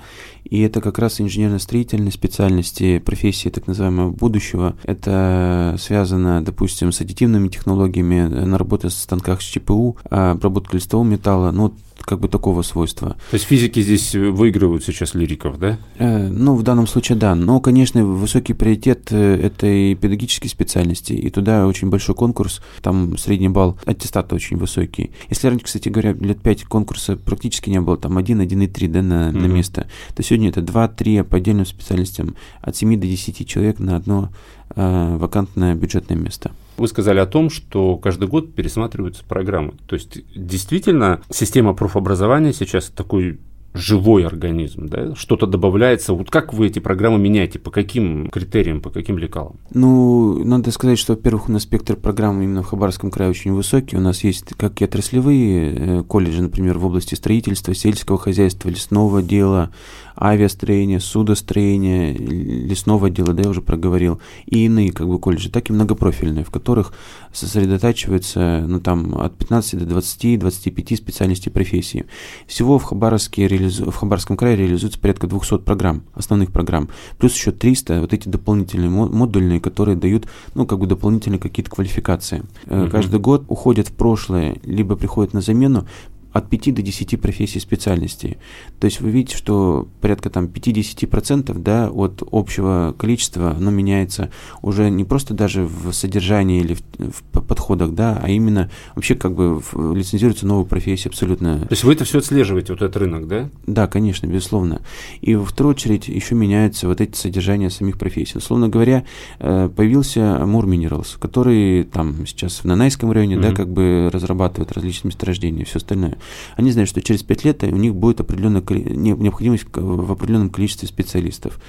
И 0.50 0.62
это 0.62 0.82
как 0.82 0.98
раз 0.98 1.22
инженерно-строительные 1.22 2.12
специальности, 2.12 2.98
профессии 3.00 3.50
так 3.50 3.68
называемого 3.68 4.10
будущего. 4.10 4.76
Это 4.84 5.76
связано, 5.80 6.44
допустим, 6.44 6.92
с 6.92 7.02
аддитивными 7.02 7.50
технологиями, 7.50 8.22
на 8.22 8.58
работе 8.58 8.90
со 8.90 9.00
станках 9.00 9.42
с 9.42 9.46
ЧПУ, 9.46 9.98
обработка 10.10 10.78
листового 10.78 11.06
металла. 11.06 11.52
Ну, 11.52 11.74
как 12.10 12.20
бы 12.20 12.28
такого 12.28 12.62
свойства. 12.64 13.10
То 13.30 13.36
есть 13.36 13.46
физики 13.46 13.82
здесь 13.82 14.16
выигрывают 14.16 14.84
сейчас 14.84 15.14
лириков, 15.14 15.60
да? 15.60 15.78
Э, 15.98 16.28
ну, 16.28 16.56
в 16.56 16.64
данном 16.64 16.88
случае 16.88 17.18
да. 17.18 17.36
Но, 17.36 17.60
конечно, 17.60 18.04
высокий 18.04 18.54
приоритет 18.54 19.10
э, 19.12 19.40
это 19.44 19.68
и 19.68 19.94
педагогические 19.94 20.50
специальности, 20.50 21.14
и 21.14 21.30
туда 21.30 21.68
очень 21.68 21.90
большой 21.90 22.16
конкурс, 22.16 22.62
там 22.82 23.18
средний 23.18 23.50
балл 23.50 23.78
аттестата 24.10 24.36
очень 24.36 24.58
высокий. 24.58 25.12
Если 25.30 25.48
раньше, 25.48 25.66
кстати 25.66 25.90
говоря, 25.90 26.14
лет 26.14 26.42
5 26.42 26.64
конкурса 26.66 27.16
практически 27.16 27.70
не 27.70 27.80
было, 27.80 27.98
там 27.98 28.18
1, 28.18 28.42
1,3 28.42 28.88
да, 28.88 29.02
на, 29.02 29.14
mm-hmm. 29.30 29.32
на 29.32 29.46
место, 29.46 29.88
то 30.16 30.24
сегодня 30.24 30.50
это 30.50 30.62
2-3 30.62 31.24
по 31.24 31.38
отдельным 31.38 31.66
специальностям, 31.66 32.36
от 32.62 32.76
7 32.76 33.00
до 33.00 33.08
10 33.08 33.48
человек 33.48 33.80
на 33.80 33.96
одно 33.96 34.30
э, 34.76 35.18
вакантное 35.18 35.76
бюджетное 35.76 36.18
место. 36.18 36.52
Вы 36.78 36.88
сказали 36.88 37.20
о 37.20 37.26
том, 37.26 37.50
что 37.50 37.98
каждый 37.98 38.28
год 38.28 38.56
пересматриваются 38.56 39.24
программы. 39.26 39.74
То 39.86 39.96
есть 39.96 40.20
действительно 40.36 41.22
система 41.30 41.74
профобразования 41.74 42.54
сейчас 42.54 42.86
такой 42.90 43.40
живой 43.74 44.26
организм, 44.26 44.88
да? 44.88 45.16
что-то 45.16 45.46
добавляется. 45.46 46.14
Вот 46.14 46.30
как 46.32 46.54
вы 46.54 46.68
эти 46.68 46.80
программы 46.80 47.20
меняете, 47.20 47.60
по 47.60 47.72
каким 47.72 48.30
критериям, 48.30 48.82
по 48.82 48.90
каким 48.90 49.18
лекалам? 49.18 49.58
Ну, 49.74 50.44
надо 50.44 50.72
сказать, 50.72 50.98
что, 50.98 51.14
во-первых, 51.14 51.50
у 51.50 51.52
нас 51.52 51.64
спектр 51.64 51.96
программ 51.96 52.42
именно 52.42 52.64
в 52.64 52.68
Хабаровском 52.68 53.12
крае 53.12 53.30
очень 53.30 53.54
высокий. 53.54 53.98
У 53.98 54.02
нас 54.02 54.24
есть 54.24 54.54
как 54.58 54.82
и 54.82 54.86
отраслевые 54.86 55.74
э, 55.74 56.04
колледжи, 56.04 56.42
например, 56.42 56.78
в 56.78 56.86
области 56.86 57.16
строительства, 57.16 57.76
сельского 57.76 58.18
хозяйства, 58.18 58.70
лесного 58.70 59.22
дела, 59.22 59.72
авиастроения, 60.20 61.00
судостроения, 61.00 62.14
лесного 62.14 63.10
дела, 63.10 63.34
да, 63.34 63.44
я 63.44 63.50
уже 63.50 63.62
проговорил, 63.62 64.20
и 64.46 64.66
иные 64.66 64.92
как 64.92 65.08
бы 65.08 65.20
колледжи, 65.20 65.50
так 65.50 65.70
и 65.70 65.74
многопрофильные, 65.74 66.44
в 66.44 66.52
которых 66.52 66.94
сосредотачивается, 67.32 68.66
ну, 68.68 68.80
там, 68.80 69.16
от 69.20 69.38
15 69.38 69.88
до 69.88 69.98
20-25 69.98 70.96
специальностей 70.98 71.52
профессии. 71.52 72.06
Всего 72.48 72.80
в, 72.80 72.84
Хабаровске, 72.84 73.48
реализу... 73.48 73.90
в 73.90 73.96
Хабаровском 73.96 74.36
крае 74.36 74.58
реализуется 74.58 75.00
порядка 75.00 75.28
200 75.28 75.60
программ, 75.60 76.04
основных 76.14 76.52
программ, 76.52 76.90
плюс 77.18 77.34
еще 77.34 77.52
300 77.52 78.02
вот 78.02 78.14
эти 78.14 78.28
дополнительные 78.28 78.90
модульные, 78.90 79.62
которые 79.62 79.96
дают, 79.96 80.28
ну, 80.54 80.66
как 80.66 80.80
бы 80.80 80.88
дополнительные 80.88 81.40
какие-то 81.40 81.72
квалификации. 81.72 82.44
Угу. 82.68 82.90
Каждый 82.90 83.20
год 83.20 83.46
уходят 83.48 83.88
в 83.88 83.94
прошлое, 83.94 84.58
либо 84.64 84.96
приходят 84.96 85.34
на 85.34 85.42
замену 85.42 85.88
от 86.32 86.50
5 86.50 86.76
до 86.76 86.82
10 86.82 87.20
профессий 87.20 87.60
специальностей. 87.60 88.38
То 88.80 88.86
есть 88.86 89.02
вы 89.02 89.10
видите, 89.10 89.36
что 89.36 89.88
порядка 90.02 90.30
там 90.30 90.46
50% 90.46 91.58
да, 91.60 91.90
от 91.90 92.24
общего 92.32 92.96
количества 92.98 93.52
оно 93.52 93.72
меняется 93.72 94.30
уже 94.62 94.90
не 94.90 95.04
просто 95.04 95.34
даже 95.34 95.64
в 95.64 95.92
содержании 95.92 96.62
или 96.62 96.76
в, 96.76 96.82
в 97.00 97.24
подходах, 97.24 97.94
да, 97.94 98.20
а 98.22 98.30
именно 98.30 98.70
вообще 98.96 99.16
как 99.16 99.34
бы 99.34 99.62
лицензируется 99.96 100.46
новая 100.46 100.66
профессия 100.66 101.10
абсолютно. 101.10 101.60
То 101.62 101.72
есть 101.72 101.84
вы 101.84 101.94
это 101.94 102.06
все 102.06 102.20
отслеживаете, 102.20 102.74
вот 102.74 102.82
этот 102.82 102.98
рынок, 102.98 103.28
да? 103.28 103.50
Да, 103.66 103.88
конечно, 103.88 104.28
безусловно. 104.28 104.82
И 105.22 105.36
во 105.36 105.46
вторую 105.46 105.74
очередь 105.74 106.08
еще 106.08 106.36
меняются 106.36 106.88
вот 106.88 107.02
эти 107.02 107.16
содержания 107.16 107.70
самих 107.70 107.98
профессий. 107.98 108.38
Условно 108.38 108.70
говоря, 108.70 109.04
э, 109.40 109.70
появился 109.76 110.20
Amur 110.20 110.66
Minerals, 110.66 111.18
который 111.20 111.84
там 111.84 112.28
сейчас 112.28 112.60
в 112.60 112.66
Нанайском 112.66 113.12
районе, 113.12 113.36
mm-hmm. 113.36 113.42
да, 113.42 113.52
как 113.54 113.70
бы 113.70 114.10
разрабатывает 114.14 114.72
различные 114.72 115.10
месторождения 115.10 115.64
и 115.64 115.66
все 115.66 115.78
остальное 115.78 116.19
они 116.56 116.72
знают, 116.72 116.90
что 116.90 117.02
через 117.02 117.24
5 117.24 117.46
лет 117.46 117.64
у 117.64 117.76
них 117.76 117.96
будет 117.96 118.20
определенная 118.20 118.64
необходимость 118.70 119.66
в 119.74 120.12
определенном 120.12 120.50
количестве 120.50 120.88
специалистов. 120.88 121.60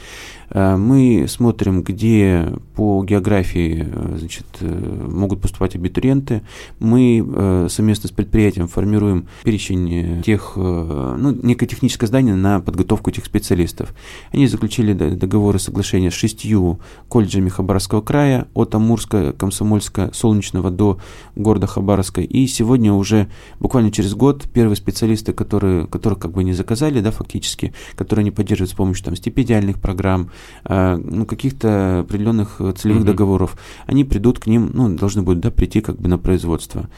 Э, 0.51 0.77
мы 0.77 1.27
смотрим, 1.29 1.83
где 1.83 2.53
по 2.75 3.05
географии 3.05 3.87
э, 3.91 4.17
значит, 4.19 4.47
э, 4.61 5.07
могут 5.09 5.41
поступать 5.41 5.77
абитуриенты. 5.77 6.43
Мы 6.79 7.69
совместно 7.69 8.09
с 8.09 8.13
предприятием 8.13 8.69
формируем 8.69 9.29
перечень 9.45 10.23
тех, 10.23 10.53
ну, 10.57 11.33
некое 11.43 11.67
техническое 11.67 12.07
здание 12.07 12.35
на 12.35 12.61
подготовку 12.61 13.11
этих 13.11 13.25
специалистов. 13.25 13.95
Они 14.33 14.47
заключили 14.47 14.93
договоры 14.93 15.59
соглашения 15.59 16.11
с 16.11 16.15
шестью 16.15 16.81
колледжами 17.09 17.49
Хабаровского 17.49 18.01
края, 18.01 18.49
от 18.55 18.75
Амурска, 18.75 19.33
Комсомольска, 19.33 20.11
Солнечного 20.13 20.71
до 20.71 20.99
города 21.37 21.67
Хабаровска. 21.67 22.21
И 22.21 22.47
сегодня 22.47 22.93
уже 22.93 23.29
буквально 23.59 23.91
через 23.91 24.15
год 24.15 24.40
первые 24.49 24.77
специалисты, 24.77 25.33
которые, 25.33 25.87
которых 25.87 26.19
как 26.19 26.33
бы 26.33 26.45
не 26.45 26.53
заказали, 26.53 27.01
да, 27.01 27.11
фактически, 27.11 27.73
которые 27.97 28.23
они 28.23 28.31
поддерживают 28.31 28.71
с 28.71 28.75
помощью 28.75 29.05
там, 29.05 29.17
стипендиальных 29.17 29.81
программ, 29.81 30.31
э, 30.65 30.97
ну, 30.97 31.27
каких-то 31.27 32.01
определенных 32.01 32.61
целевых 32.77 33.03
mm-hmm. 33.03 33.07
договоров, 33.07 33.57
они 33.87 34.05
придут 34.05 34.39
к 34.39 34.47
ним, 34.47 34.71
ну, 34.73 34.89
должны 34.97 35.23
будут, 35.23 35.41
да, 35.41 35.51
прийти 35.51 35.81
как 35.81 36.01
бы 36.01 36.09
на 36.09 36.19
производство. 36.19 36.89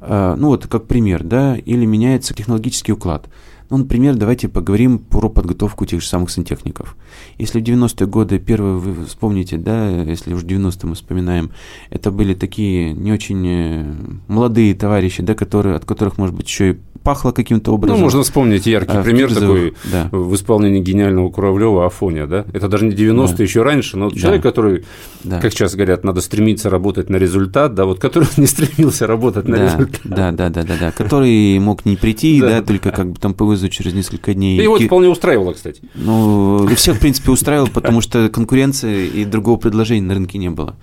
Э, 0.00 0.34
ну, 0.38 0.48
вот 0.48 0.66
как 0.66 0.86
пример, 0.86 1.24
да, 1.24 1.56
или 1.56 1.84
меняется 1.84 2.34
технологический 2.34 2.92
уклад. 2.92 3.28
Ну, 3.68 3.78
например, 3.78 4.14
давайте 4.14 4.48
поговорим 4.48 4.98
про 4.98 5.28
подготовку 5.28 5.86
тех 5.86 6.00
же 6.00 6.06
самых 6.06 6.30
сантехников. 6.30 6.96
Если 7.38 7.60
в 7.60 7.64
90-е 7.64 8.06
годы, 8.06 8.38
первые 8.38 8.76
вы 8.76 9.04
вспомните, 9.06 9.56
да, 9.56 9.88
если 9.88 10.34
уж 10.34 10.44
90-е 10.44 10.88
мы 10.88 10.94
вспоминаем, 10.94 11.50
это 11.90 12.10
были 12.10 12.34
такие 12.34 12.92
не 12.92 13.12
очень 13.12 13.46
э, 13.46 13.94
молодые 14.28 14.74
товарищи, 14.74 15.22
да, 15.22 15.34
которые, 15.34 15.74
от 15.74 15.84
которых, 15.84 16.18
может 16.18 16.34
быть, 16.34 16.46
еще 16.46 16.70
и 16.70 16.76
пахло 17.06 17.30
каким-то 17.30 17.72
образом. 17.72 17.98
Ну, 17.98 18.04
можно 18.04 18.22
вспомнить 18.24 18.66
яркий 18.66 18.96
а, 18.96 19.02
пример 19.02 19.32
такой 19.32 19.74
да. 19.92 20.08
в 20.10 20.34
исполнении 20.34 20.80
гениального 20.80 21.30
Куравлева 21.30 21.86
Афоня, 21.86 22.26
да? 22.26 22.44
Это 22.52 22.68
даже 22.68 22.84
не 22.84 22.96
90-е, 22.96 23.36
да. 23.36 23.42
еще 23.44 23.62
раньше, 23.62 23.96
но 23.96 24.10
да. 24.10 24.16
человек, 24.16 24.42
который, 24.42 24.84
да. 25.22 25.40
как 25.40 25.52
сейчас 25.52 25.76
говорят, 25.76 26.02
надо 26.02 26.20
стремиться 26.20 26.68
работать 26.68 27.08
на 27.08 27.14
результат, 27.14 27.74
да, 27.74 27.84
вот 27.84 28.00
который 28.00 28.28
не 28.36 28.46
стремился 28.46 29.06
работать 29.06 29.46
на 29.46 29.56
да. 29.56 29.64
результат. 29.64 30.00
Да, 30.02 30.32
да, 30.32 30.48
да, 30.48 30.64
да, 30.64 30.74
да, 30.80 30.90
который 30.90 31.56
мог 31.60 31.84
не 31.84 31.96
прийти, 31.96 32.40
да, 32.40 32.60
только 32.60 32.90
как 32.90 33.12
бы 33.12 33.20
там 33.20 33.34
по 33.34 33.44
вызову 33.56 33.70
через 33.70 33.94
несколько 33.94 34.34
дней. 34.34 34.58
И 34.58 34.62
его 34.62 34.78
вполне 34.78 35.08
устраивало, 35.08 35.52
кстати. 35.52 35.80
Ну, 35.94 36.66
всех, 36.76 36.96
в 36.96 37.00
принципе, 37.00 37.30
устраивало, 37.30 37.66
потому 37.66 38.00
что 38.00 38.28
конкуренции 38.28 39.06
и 39.06 39.24
другого 39.24 39.56
предложения 39.56 40.02
на 40.02 40.14
рынке 40.14 40.38
не 40.38 40.50
было. 40.50 40.76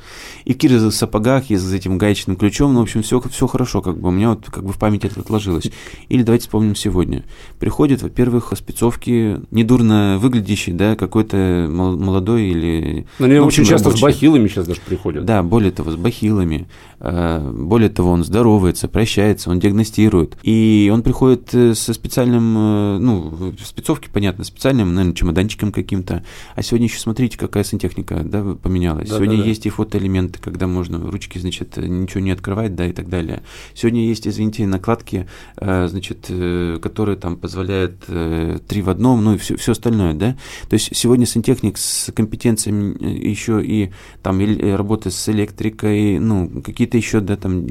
И 0.45 0.53
в 0.53 0.57
кирзовых 0.57 0.93
сапогах, 0.93 1.49
и 1.49 1.55
с 1.55 1.71
этим 1.71 1.97
гаечным 1.97 2.35
ключом, 2.35 2.73
ну, 2.73 2.79
в 2.79 2.83
общем, 2.83 3.03
все, 3.03 3.21
все 3.21 3.47
хорошо, 3.47 3.81
как 3.81 3.99
бы 3.99 4.09
у 4.09 4.11
меня 4.11 4.31
вот 4.31 4.49
как 4.49 4.63
бы 4.63 4.73
в 4.73 4.79
памяти 4.79 5.07
это 5.07 5.21
отложилось. 5.21 5.71
Или 6.09 6.23
давайте 6.23 6.43
вспомним 6.43 6.75
сегодня. 6.75 7.23
Приходит, 7.59 8.01
во-первых, 8.01 8.53
спецовки 8.55 9.39
недурно 9.51 10.17
выглядящий, 10.19 10.73
да, 10.73 10.95
какой-то 10.95 11.67
молодой 11.69 12.43
или... 12.43 13.05
Ну, 13.19 13.27
ну 13.27 13.45
очень 13.45 13.65
часто 13.65 13.89
рабочий. 13.89 13.99
с 13.99 14.01
бахилами 14.01 14.47
сейчас 14.47 14.67
даже 14.67 14.81
приходят. 14.81 15.25
Да, 15.25 15.43
более 15.43 15.71
того, 15.71 15.91
с 15.91 15.95
бахилами. 15.95 16.67
А, 16.99 17.51
более 17.51 17.89
того, 17.89 18.11
он 18.11 18.23
здоровается, 18.23 18.87
прощается, 18.87 19.49
он 19.49 19.59
диагностирует. 19.59 20.37
И 20.43 20.89
он 20.93 21.03
приходит 21.03 21.53
э, 21.53 21.75
со 21.75 21.93
специальным, 21.93 22.57
э, 22.57 22.62
ну, 22.99 23.29
в 23.29 23.65
спецовке, 23.65 24.09
понятно, 24.11 24.43
специальным, 24.43 24.93
наверное, 24.93 25.15
чемоданчиком 25.15 25.71
каким-то. 25.71 26.23
А 26.55 26.61
сегодня 26.61 26.87
еще 26.87 26.99
смотрите, 26.99 27.37
какая 27.37 27.63
сантехника, 27.63 28.21
да, 28.23 28.43
поменялась. 28.55 29.09
Да, 29.09 29.15
сегодня 29.15 29.37
да, 29.37 29.43
да. 29.43 29.49
есть 29.49 29.65
и 29.65 29.69
фотоэлементы, 29.69 30.39
когда 30.39 30.67
можно 30.67 30.99
ручки, 30.99 31.39
значит, 31.39 31.77
ничего 31.77 32.21
не 32.21 32.31
открывать, 32.31 32.75
да, 32.75 32.85
и 32.85 32.93
так 32.93 33.09
далее. 33.09 33.43
Сегодня 33.73 34.05
есть, 34.07 34.27
извините, 34.27 34.67
накладки, 34.67 35.27
э, 35.57 35.87
значит, 35.87 36.29
Э, 36.43 36.79
которые 36.81 37.17
там 37.17 37.37
позволяют 37.37 38.03
э, 38.07 38.59
три 38.67 38.81
в 38.81 38.89
одном, 38.89 39.23
ну 39.23 39.35
и 39.35 39.37
все, 39.37 39.55
все 39.55 39.71
остальное, 39.71 40.13
да. 40.13 40.35
То 40.69 40.73
есть 40.73 40.95
сегодня 40.95 41.25
сантехник 41.25 41.77
с 41.77 42.11
компетенциями 42.11 42.95
э, 42.99 43.29
еще 43.29 43.63
и 43.63 43.91
там 44.21 44.39
и 44.41 44.71
работы 44.71 45.09
с 45.09 45.29
электрикой, 45.29 46.19
ну, 46.19 46.61
какие-то 46.61 46.97
еще, 46.97 47.21
да, 47.21 47.37
там, 47.37 47.65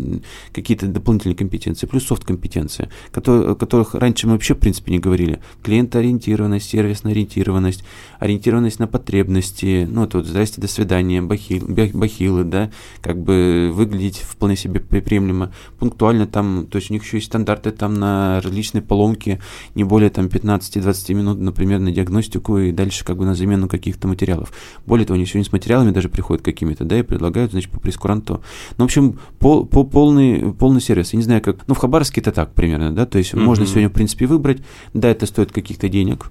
какие-то 0.53 0.87
дополнительные 0.87 1.37
компетенции, 1.37 1.87
плюс 1.87 2.05
софт-компетенции, 2.05 2.89
которые, 3.11 3.55
которых 3.57 3.95
раньше 3.95 4.27
мы 4.27 4.35
вообще, 4.35 4.55
в 4.55 4.59
принципе, 4.59 4.82
не 4.91 4.99
говорили. 4.99 5.41
Клиентоориентированность, 5.63 6.69
сервисная 6.69 7.13
ориентированность, 7.13 7.85
ориентированность 8.19 8.79
на 8.79 8.87
потребности, 8.87 9.87
ну, 9.91 10.09
вот 10.13 10.27
здрасте, 10.27 10.61
до 10.61 10.69
свидания, 10.69 11.23
бахил, 11.23 11.67
бахилы, 11.69 12.45
да, 12.45 12.71
как 13.01 13.19
бы 13.19 13.71
выглядеть 13.73 14.19
вполне 14.19 14.57
себе 14.57 14.81
приемлемо, 14.81 15.53
пунктуально 15.79 16.27
там, 16.27 16.67
то 16.71 16.77
есть 16.77 16.91
у 16.91 16.95
них 16.95 17.05
еще 17.05 17.19
есть 17.19 17.27
стандарты 17.27 17.71
там 17.71 17.95
на 17.95 18.41
различные 18.41 18.83
поломки 18.83 19.41
не 19.75 19.85
более 19.85 20.11
там 20.11 20.27
15-20 20.27 21.15
минут, 21.15 21.39
например, 21.39 21.81
на 21.81 21.93
диагностику 21.93 22.59
и 22.59 22.73
дальше 22.73 23.05
как 23.05 23.17
бы 23.17 23.25
на 23.25 23.35
замену 23.35 23.69
каких-то 23.69 24.09
материалов. 24.09 24.53
Более 24.87 25.07
того, 25.07 25.17
они 25.17 25.27
сегодня 25.27 25.49
с 25.49 25.53
материалами 25.53 25.91
даже 25.91 26.09
приходят 26.09 26.45
какими-то, 26.45 26.85
да, 26.85 26.99
и 26.99 27.03
предлагают, 27.03 27.53
значит, 27.53 27.71
по 27.71 27.81
прескуранту. 27.81 28.43
Ну, 28.79 28.85
в 28.85 28.87
общем, 28.87 29.19
по, 29.39 29.65
по 29.65 29.85
полный, 29.85 30.53
полный 30.53 30.81
сервис. 30.81 31.13
Я 31.13 31.19
не 31.19 31.23
знаю, 31.23 31.43
как... 31.43 31.67
Ну, 31.67 31.75
в 31.75 31.79
Хабаровске 31.79 32.21
это 32.21 32.33
так 32.33 32.53
примерно, 32.55 32.93
да, 32.93 33.07
то 33.07 33.19
есть 33.19 33.33
mm-hmm. 33.33 33.41
можно 33.41 33.67
сегодня, 33.67 33.89
в 33.89 33.93
принципе, 33.93 34.27
выбрать. 34.27 34.63
Да, 34.95 35.09
это 35.09 35.27
стоит 35.27 35.53
каких-то 35.53 35.89
денег, 35.89 36.31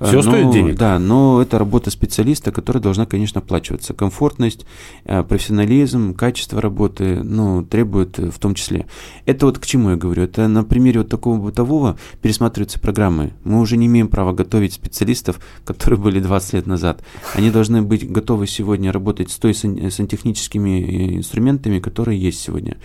Все 0.00 0.16
но, 0.16 0.22
стоит 0.22 0.50
денег? 0.50 0.76
Да, 0.76 0.98
но 0.98 1.42
это 1.42 1.58
работа 1.58 1.90
специалиста, 1.90 2.52
которая 2.52 2.82
должна, 2.82 3.06
конечно, 3.06 3.40
оплачиваться. 3.40 3.94
Комфортность, 3.94 4.66
профессионализм, 5.04 6.14
качество 6.14 6.60
работы, 6.60 7.22
ну, 7.22 7.64
требует 7.64 8.18
в 8.18 8.38
том 8.38 8.54
числе. 8.54 8.86
Это 9.26 9.46
вот 9.46 9.58
к 9.58 9.66
чему 9.66 9.90
я 9.90 9.96
говорю? 9.96 10.22
Это 10.22 10.46
на 10.48 10.62
примере 10.64 11.00
вот 11.00 11.08
такого 11.08 11.38
бытового 11.38 11.98
пересматриваются 12.22 12.78
программы. 12.78 13.32
Мы 13.44 13.60
уже 13.60 13.76
не 13.76 13.86
имеем 13.86 14.08
права 14.08 14.32
готовить 14.32 14.72
специалистов, 14.72 15.40
которые 15.64 15.98
были 15.98 16.20
20 16.20 16.52
лет 16.54 16.66
назад. 16.66 17.02
Они 17.34 17.50
должны 17.50 17.82
быть 17.82 18.08
готовы 18.10 18.46
сегодня 18.46 18.92
работать 18.92 19.30
с 19.30 19.36
той 19.36 19.54
сантехническими 19.54 21.16
инструментами, 21.16 21.80
которые 21.80 22.20
есть 22.20 22.40
сегодня. 22.40 22.76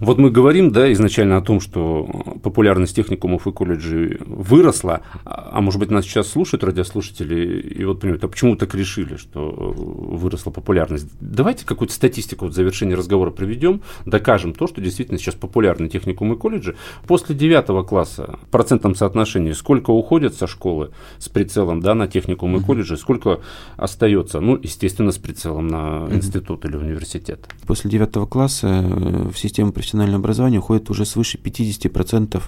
Вот 0.00 0.16
мы 0.16 0.30
говорим, 0.30 0.72
да, 0.72 0.90
изначально 0.92 1.36
о 1.36 1.42
том, 1.42 1.60
что 1.60 2.08
популярность 2.42 2.96
техникумов 2.96 3.46
и 3.46 3.52
колледжей 3.52 4.16
выросла, 4.24 5.02
а 5.24 5.60
может 5.60 5.78
быть 5.78 5.90
нас 5.90 6.06
сейчас 6.06 6.28
слушают 6.28 6.64
радиослушатели 6.64 7.60
и 7.60 7.84
вот 7.84 8.00
понимают, 8.00 8.24
а 8.24 8.28
почему 8.28 8.56
так 8.56 8.74
решили, 8.74 9.16
что 9.16 9.50
выросла 9.50 10.50
популярность? 10.50 11.06
Давайте 11.20 11.66
какую-то 11.66 11.92
статистику 11.92 12.46
вот 12.46 12.54
в 12.54 12.56
завершении 12.56 12.94
разговора 12.94 13.30
проведем, 13.30 13.82
докажем 14.06 14.54
то, 14.54 14.66
что 14.66 14.80
действительно 14.80 15.18
сейчас 15.18 15.34
популярны 15.34 15.90
техникумы 15.90 16.34
и 16.36 16.38
колледжи. 16.38 16.76
После 17.06 17.34
девятого 17.34 17.82
класса 17.82 18.38
в 18.42 18.46
процентном 18.46 18.94
соотношении 18.94 19.52
сколько 19.52 19.90
уходят 19.90 20.34
со 20.34 20.46
школы 20.46 20.92
с 21.18 21.28
прицелом 21.28 21.80
да, 21.80 21.94
на 21.94 22.08
техникумы 22.08 22.60
и 22.60 22.62
колледжи, 22.62 22.96
сколько 22.96 23.40
остается, 23.76 24.40
ну, 24.40 24.58
естественно, 24.60 25.12
с 25.12 25.18
прицелом 25.18 25.68
на 25.68 26.08
институт 26.10 26.64
или 26.64 26.76
университет? 26.76 27.46
После 27.66 27.90
девятого 27.90 28.24
класса 28.24 28.68
э, 28.68 29.28
в 29.28 29.38
систему 29.38 29.72
профессионального 29.72 29.89
профессиональное 29.90 30.18
образование 30.18 30.60
уходит 30.60 30.88
уже 30.90 31.04
свыше 31.04 31.36
50% 31.38 32.40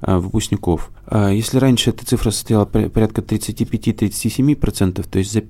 а, 0.00 0.18
выпускников. 0.18 0.90
А, 1.06 1.30
если 1.30 1.58
раньше 1.58 1.90
эта 1.90 2.04
цифра 2.04 2.30
состояла 2.30 2.64
порядка 2.64 3.20
35-37%, 3.20 5.08
то 5.08 5.18
есть 5.18 5.32
за 5.32 5.40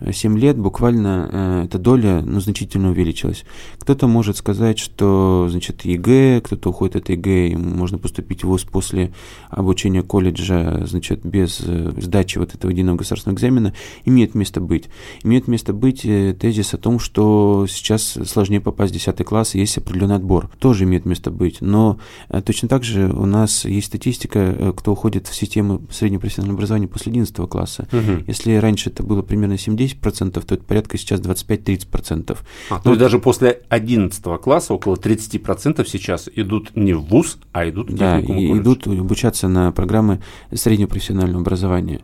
5-7 0.00 0.38
лет 0.38 0.58
буквально 0.58 1.28
э, 1.30 1.64
эта 1.66 1.78
доля 1.78 2.22
ну, 2.24 2.40
значительно 2.40 2.90
увеличилась. 2.90 3.44
Кто-то 3.78 4.06
может 4.06 4.36
сказать, 4.36 4.78
что 4.78 5.48
значит, 5.50 5.84
ЕГЭ, 5.84 6.40
кто-то 6.42 6.70
уходит 6.70 6.96
от 6.96 7.08
ЕГЭ, 7.08 7.56
можно 7.56 7.98
поступить 7.98 8.44
в 8.44 8.48
ВУЗ 8.48 8.64
после 8.64 9.12
обучения 9.50 10.02
колледжа 10.02 10.84
значит, 10.86 11.24
без 11.24 11.60
э, 11.64 11.92
сдачи 11.96 12.38
вот 12.38 12.54
этого 12.54 12.70
единого 12.70 12.96
государственного 12.96 13.36
экзамена, 13.36 13.74
имеет 14.04 14.34
место 14.34 14.60
быть. 14.60 14.88
Имеет 15.22 15.48
место 15.48 15.72
быть 15.72 16.04
э, 16.04 16.34
тезис 16.38 16.74
о 16.74 16.78
том, 16.78 16.98
что 16.98 17.66
сейчас 17.68 18.18
сложнее 18.24 18.60
попасть 18.60 18.92
в 18.92 18.94
10 18.94 19.24
класс, 19.24 19.54
есть 19.54 19.78
определенный 19.78 20.16
отбор. 20.16 20.50
Тоже 20.58 20.84
имеет 20.84 21.04
место 21.04 21.30
быть. 21.30 21.60
Но 21.60 21.98
точно 22.44 22.68
так 22.68 22.84
же 22.84 23.08
у 23.10 23.26
нас 23.26 23.64
есть 23.64 23.88
статистика, 23.88 24.38
э, 24.38 24.72
кто 24.76 24.92
уходит 24.92 25.26
в 25.26 25.34
систему 25.34 25.82
среднего 25.90 26.20
профессионального 26.20 26.58
образования 26.58 26.88
после 26.88 27.10
11 27.10 27.34
класса. 27.48 27.88
Угу. 27.92 28.24
Если 28.26 28.54
раньше 28.56 28.90
это 28.90 29.02
было 29.02 29.22
примерно 29.22 29.58
7-10%, 29.88 30.44
то 30.44 30.54
это 30.54 30.64
порядка 30.64 30.98
сейчас 30.98 31.20
25-30%. 31.20 32.38
А, 32.70 32.80
то 32.80 32.90
есть 32.90 33.00
даже 33.00 33.18
после 33.18 33.60
11 33.68 34.22
класса 34.40 34.74
около 34.74 34.96
30% 34.96 35.86
сейчас 35.88 36.28
идут 36.34 36.74
не 36.74 36.92
в 36.92 37.02
ВУЗ, 37.02 37.38
а 37.52 37.68
идут 37.68 37.90
в 37.90 37.96
Да, 37.96 38.18
и 38.20 38.58
идут 38.58 38.86
обучаться 38.86 39.48
на 39.48 39.72
программы 39.72 40.20
среднего 40.52 40.88
профессионального 40.88 41.40
образования. 41.40 42.00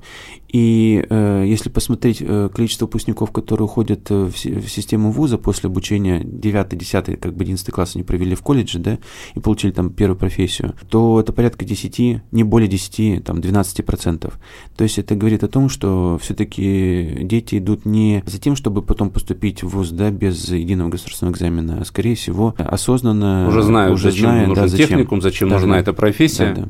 И 0.54 1.04
э, 1.10 1.44
если 1.48 1.68
посмотреть 1.68 2.18
э, 2.20 2.48
количество 2.54 2.86
выпускников, 2.86 3.32
которые 3.32 3.64
уходят 3.64 4.08
э, 4.12 4.30
в, 4.30 4.36
в 4.36 4.68
систему 4.68 5.10
вуза 5.10 5.36
после 5.36 5.66
обучения 5.66 6.22
9, 6.22 6.78
10, 6.78 7.20
как 7.20 7.34
бы 7.34 7.42
11 7.42 7.72
класс 7.72 7.96
они 7.96 8.04
провели 8.04 8.36
в 8.36 8.42
колледже, 8.42 8.78
да, 8.78 8.98
и 9.34 9.40
получили 9.40 9.72
там 9.72 9.90
первую 9.90 10.16
профессию, 10.16 10.76
то 10.88 11.18
это 11.18 11.32
порядка 11.32 11.64
10, 11.64 12.22
не 12.30 12.44
более 12.44 12.68
10, 12.68 13.24
там 13.24 13.38
12%. 13.38 14.32
То 14.76 14.84
есть 14.84 14.96
это 14.96 15.16
говорит 15.16 15.42
о 15.42 15.48
том, 15.48 15.68
что 15.68 16.20
все-таки 16.22 17.18
дети 17.22 17.58
идут 17.58 17.73
не 17.84 18.22
за 18.26 18.38
тем, 18.38 18.56
чтобы 18.56 18.82
потом 18.82 19.10
поступить 19.10 19.62
в 19.62 19.68
вуз, 19.68 19.90
да, 19.90 20.10
без 20.10 20.48
единого 20.48 20.90
государственного 20.90 21.34
экзамена, 21.34 21.78
а 21.80 21.84
скорее 21.84 22.14
всего 22.14 22.54
осознанно, 22.58 23.48
уже 23.48 23.62
знают, 23.62 23.94
уже 23.94 24.10
зачем 24.10 24.30
зная, 24.30 24.46
нужен 24.46 24.64
да, 24.64 24.68
зачем. 24.68 24.88
техникум, 24.88 25.22
зачем 25.22 25.48
да, 25.48 25.56
нужна 25.56 25.74
да, 25.74 25.80
эта 25.80 25.92
профессия. 25.92 26.54
Да, 26.54 26.62
да. 26.62 26.68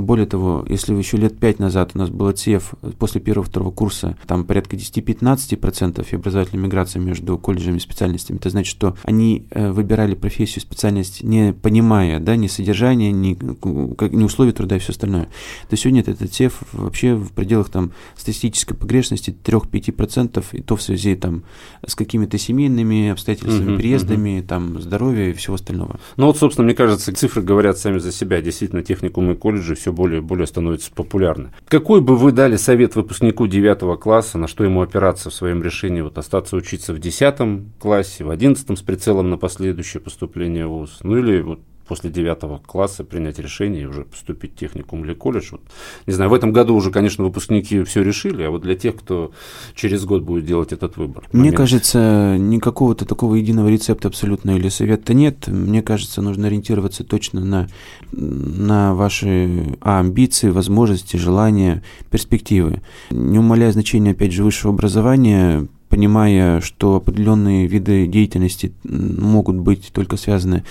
Более 0.00 0.26
того, 0.26 0.64
если 0.68 0.94
еще 0.94 1.16
лет 1.16 1.38
5 1.38 1.58
назад 1.58 1.92
у 1.94 1.98
нас 1.98 2.10
был 2.10 2.26
отсев 2.26 2.74
после 2.98 3.20
первого-второго 3.20 3.70
курса, 3.70 4.16
там 4.26 4.44
порядка 4.44 4.76
10-15% 4.76 6.06
и 6.10 6.16
образовательная 6.16 6.64
миграция 6.64 7.00
между 7.00 7.38
колледжами 7.38 7.78
и 7.78 7.80
специальностями, 7.80 8.36
это 8.36 8.50
значит, 8.50 8.70
что 8.70 8.96
они 9.04 9.46
э, 9.50 9.70
выбирали 9.70 10.14
профессию, 10.14 10.60
специальность, 10.60 11.22
не 11.22 11.52
понимая, 11.52 12.20
да, 12.20 12.36
ни 12.36 12.46
содержания, 12.46 13.10
ни, 13.10 13.38
ни 13.38 14.24
условий 14.24 14.52
труда 14.52 14.76
и 14.76 14.78
все 14.80 14.92
остальное. 14.92 15.28
То 15.70 15.76
сегодня 15.76 16.02
этот 16.02 16.20
отсев 16.20 16.60
вообще 16.72 17.14
в 17.14 17.32
пределах 17.32 17.70
там 17.70 17.92
статистической 18.16 18.76
погрешности 18.76 19.34
3-5%, 19.44 20.44
и 20.52 20.60
то 20.60 20.76
в 20.76 20.82
связи 20.82 21.14
там 21.14 21.44
с 21.86 21.94
какими-то 21.94 22.38
семейными 22.38 23.10
обстоятельствами, 23.10 23.72
uh-huh, 23.72 23.76
переездами, 23.78 24.40
uh-huh. 24.40 24.46
там, 24.46 24.80
здоровья 24.80 25.30
и 25.30 25.32
всего 25.32 25.54
остального. 25.54 25.98
Ну 26.16 26.26
вот, 26.26 26.38
собственно, 26.38 26.66
мне 26.66 26.74
кажется, 26.74 27.12
цифры 27.14 27.42
говорят 27.42 27.78
сами 27.78 27.98
за 27.98 28.12
себя. 28.12 28.40
Действительно, 28.40 28.82
техникумы 28.82 29.32
и 29.32 29.36
колледжи 29.36 29.74
все 29.74 29.92
более 29.92 30.18
и 30.18 30.22
более 30.22 30.46
становятся 30.46 30.90
популярны. 30.92 31.52
Какой 31.68 32.00
бы 32.00 32.16
вы 32.16 32.32
дали 32.32 32.56
совет 32.56 32.96
выпускнику 32.96 33.46
9 33.46 34.00
класса, 34.00 34.38
на 34.38 34.48
что 34.48 34.64
ему 34.64 34.82
опираться 34.82 35.30
в 35.30 35.34
своем 35.34 35.62
решении 35.62 36.00
вот 36.00 36.18
остаться 36.18 36.56
учиться 36.56 36.92
в 36.92 36.98
10 36.98 37.78
классе, 37.78 38.24
в 38.24 38.30
11 38.30 38.78
с 38.78 38.82
прицелом 38.82 39.30
на 39.30 39.38
последующее 39.38 40.00
поступление 40.00 40.66
в 40.66 40.70
ВУЗ? 40.70 40.98
Ну 41.02 41.18
или 41.18 41.40
вот 41.40 41.60
после 41.86 42.10
девятого 42.10 42.58
класса 42.58 43.04
принять 43.04 43.38
решение 43.38 43.82
и 43.82 43.86
уже 43.86 44.04
поступить 44.04 44.52
в 44.52 44.56
техникум 44.56 45.04
или 45.04 45.14
колледж. 45.14 45.48
Вот, 45.52 45.60
не 46.06 46.12
знаю, 46.12 46.30
в 46.30 46.34
этом 46.34 46.52
году 46.52 46.74
уже, 46.74 46.90
конечно, 46.90 47.24
выпускники 47.24 47.82
все 47.84 48.02
решили, 48.02 48.42
а 48.42 48.50
вот 48.50 48.62
для 48.62 48.74
тех, 48.74 48.96
кто 48.96 49.32
через 49.74 50.04
год 50.04 50.22
будет 50.22 50.44
делать 50.44 50.72
этот 50.72 50.96
выбор. 50.96 51.24
Мне 51.32 51.44
момент. 51.44 51.56
кажется, 51.56 52.36
никакого-то 52.38 53.04
такого 53.04 53.36
единого 53.36 53.68
рецепта 53.68 54.08
абсолютно 54.08 54.56
или 54.56 54.68
совета 54.68 55.14
нет. 55.14 55.46
Мне 55.46 55.82
кажется, 55.82 56.22
нужно 56.22 56.48
ориентироваться 56.48 57.04
точно 57.04 57.44
на, 57.44 57.68
на 58.12 58.94
ваши 58.94 59.76
а, 59.80 60.00
амбиции, 60.00 60.50
возможности, 60.50 61.16
желания, 61.16 61.82
перспективы. 62.10 62.82
Не 63.10 63.38
умаляя 63.38 63.72
значения, 63.72 64.10
опять 64.12 64.32
же, 64.32 64.44
высшего 64.44 64.72
образования, 64.72 65.66
понимая, 65.96 66.60
что 66.60 66.96
определенные 66.96 67.66
виды 67.66 68.06
деятельности 68.06 68.74
могут 68.84 69.56
быть 69.56 69.90
только 69.94 70.18
связаны, 70.18 70.62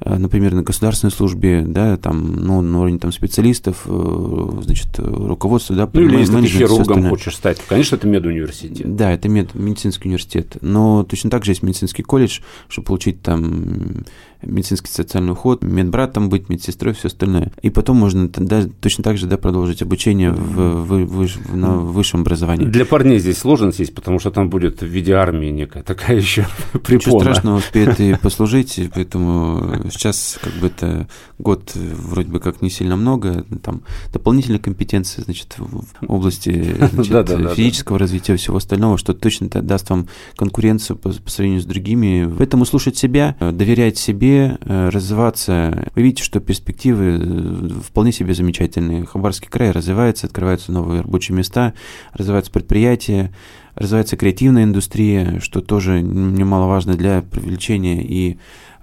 э, 0.00 0.18
например, 0.18 0.54
на 0.54 0.64
государственной 0.64 1.12
службе, 1.12 1.62
да, 1.64 1.96
там, 1.96 2.34
ну, 2.34 2.60
на 2.62 2.80
уровне 2.80 2.98
там, 2.98 3.12
специалистов, 3.12 3.84
э, 3.86 4.60
значит, 4.64 4.88
руководства, 4.98 5.76
да, 5.76 5.88
ну, 5.92 6.00
или 6.00 6.16
если 6.16 6.40
ты 6.40 6.46
хирургом 6.48 7.10
хочешь 7.10 7.36
стать, 7.36 7.60
конечно, 7.68 7.94
это 7.94 8.08
медуниверситет. 8.08 8.96
Да, 8.96 9.12
это 9.12 9.28
мед, 9.28 9.54
медицинский 9.54 10.08
университет, 10.08 10.56
но 10.62 11.04
точно 11.04 11.30
так 11.30 11.44
же 11.44 11.52
есть 11.52 11.62
медицинский 11.62 12.02
колледж, 12.02 12.40
чтобы 12.66 12.86
получить 12.86 13.22
там 13.22 14.02
медицинский 14.42 14.90
социальный 14.90 15.32
уход, 15.32 15.62
медбрат 15.62 16.12
там 16.12 16.28
быть, 16.28 16.48
медсестрой, 16.48 16.94
все 16.94 17.08
остальное. 17.08 17.52
И 17.62 17.70
потом 17.70 17.96
можно 17.96 18.28
да, 18.28 18.64
точно 18.80 19.04
так 19.04 19.16
же 19.18 19.26
да, 19.26 19.36
продолжить 19.36 19.82
обучение 19.82 20.32
в, 20.32 20.84
в, 20.84 21.06
в, 21.06 21.56
на 21.56 21.76
высшем 21.76 22.22
образовании. 22.22 22.66
Для 22.66 22.84
парней 22.84 23.18
здесь 23.18 23.38
сложность 23.38 23.78
есть, 23.78 23.94
потому 23.94 24.18
что 24.18 24.30
там 24.30 24.50
будет 24.50 24.82
в 24.82 24.86
виде 24.86 25.12
армии 25.12 25.48
некая 25.48 25.82
такая 25.82 26.16
еще 26.20 26.46
препона. 26.72 26.96
Ничего 26.96 27.20
страшного, 27.20 27.56
успеет 27.58 28.00
и 28.00 28.14
послужить, 28.14 28.80
поэтому 28.94 29.88
сейчас 29.90 30.38
как 30.40 30.52
бы 30.54 30.66
это 30.68 31.08
год 31.38 31.72
вроде 31.74 32.30
бы 32.30 32.40
как 32.40 32.62
не 32.62 32.70
сильно 32.70 32.96
много, 32.96 33.44
там 33.62 33.82
дополнительные 34.12 34.60
компетенции, 34.60 35.22
значит, 35.22 35.54
в 35.58 35.84
области 36.06 36.76
значит, 36.92 37.28
физического 37.56 37.98
развития 37.98 38.36
всего 38.36 38.56
остального, 38.56 38.98
что 38.98 39.14
точно 39.14 39.48
даст 39.48 39.90
вам 39.90 40.08
конкуренцию 40.36 40.96
по, 40.96 41.10
по 41.10 41.30
сравнению 41.30 41.62
с 41.62 41.66
другими. 41.66 42.32
Поэтому 42.38 42.64
слушать 42.64 42.96
себя, 42.96 43.36
доверять 43.40 43.98
себе, 43.98 44.31
Э, 44.32 44.88
развиваться. 44.88 45.90
Вы 45.94 46.02
видите, 46.02 46.22
что 46.22 46.40
перспективы 46.40 47.18
э, 47.20 47.68
вполне 47.84 48.12
себе 48.12 48.34
замечательные. 48.34 49.04
Хабаровский 49.04 49.48
край 49.48 49.70
развивается, 49.70 50.26
открываются 50.26 50.72
новые 50.72 51.02
рабочие 51.02 51.36
места, 51.36 51.74
развиваются 52.12 52.50
предприятия, 52.50 53.32
развивается 53.74 54.16
креативная 54.16 54.64
индустрия, 54.64 55.40
что 55.40 55.60
тоже 55.60 56.00
немаловажно 56.00 56.94
для 56.94 57.22
привлечения 57.22 58.02
и 58.02 58.38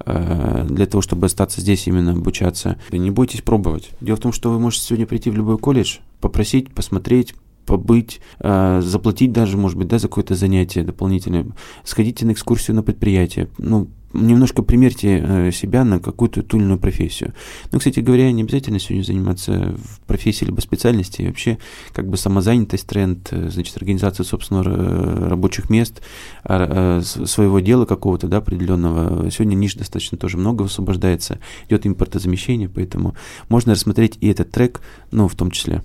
э, 0.05 0.67
для 0.69 0.85
того, 0.85 1.01
чтобы 1.01 1.25
остаться 1.25 1.61
здесь 1.61 1.87
именно 1.87 2.11
обучаться. 2.11 2.79
Не 2.91 3.11
бойтесь 3.11 3.41
пробовать. 3.41 3.89
Дело 4.01 4.17
в 4.17 4.21
том, 4.21 4.31
что 4.31 4.51
вы 4.51 4.59
можете 4.59 4.85
сегодня 4.85 5.05
прийти 5.05 5.29
в 5.29 5.35
любой 5.35 5.57
колледж, 5.57 5.97
попросить, 6.21 6.73
посмотреть, 6.73 7.33
побыть, 7.65 8.19
заплатить 8.39 9.31
даже, 9.31 9.55
может 9.55 9.77
быть, 9.77 9.87
да, 9.87 9.99
за 9.99 10.07
какое-то 10.07 10.33
занятие 10.33 10.81
дополнительное, 10.81 11.45
сходите 11.83 12.25
на 12.25 12.31
экскурсию 12.31 12.75
на 12.75 12.81
предприятие, 12.81 13.47
ну, 13.59 13.89
немножко 14.13 14.61
примерьте 14.63 15.23
э, 15.23 15.51
себя 15.51 15.83
на 15.83 15.99
какую-то 15.99 16.41
ту 16.43 16.57
или 16.57 16.63
иную 16.63 16.79
профессию. 16.79 17.33
Ну, 17.71 17.79
кстати 17.79 17.99
говоря, 17.99 18.31
не 18.31 18.43
обязательно 18.43 18.79
сегодня 18.79 19.03
заниматься 19.03 19.75
в 19.77 19.99
профессии 20.07 20.45
либо 20.45 20.61
специальности. 20.61 21.23
вообще, 21.23 21.57
как 21.93 22.07
бы 22.07 22.17
самозанятость, 22.17 22.87
тренд, 22.87 23.27
э, 23.31 23.49
значит, 23.49 23.77
организация 23.77 24.23
собственного 24.23 24.69
э, 24.69 25.27
рабочих 25.27 25.69
мест, 25.69 26.01
а, 26.43 27.01
своего 27.01 27.59
дела 27.59 27.85
какого-то, 27.85 28.27
да, 28.27 28.37
определенного. 28.37 29.29
Сегодня 29.31 29.55
ниш 29.55 29.75
достаточно 29.75 30.17
тоже 30.17 30.37
много 30.37 30.63
высвобождается, 30.63 31.39
идет 31.67 31.85
импортозамещение, 31.85 32.69
поэтому 32.69 33.15
можно 33.47 33.73
рассмотреть 33.73 34.17
и 34.21 34.27
этот 34.27 34.51
трек, 34.51 34.81
ну, 35.11 35.27
в 35.27 35.35
том 35.35 35.51
числе. 35.51 35.83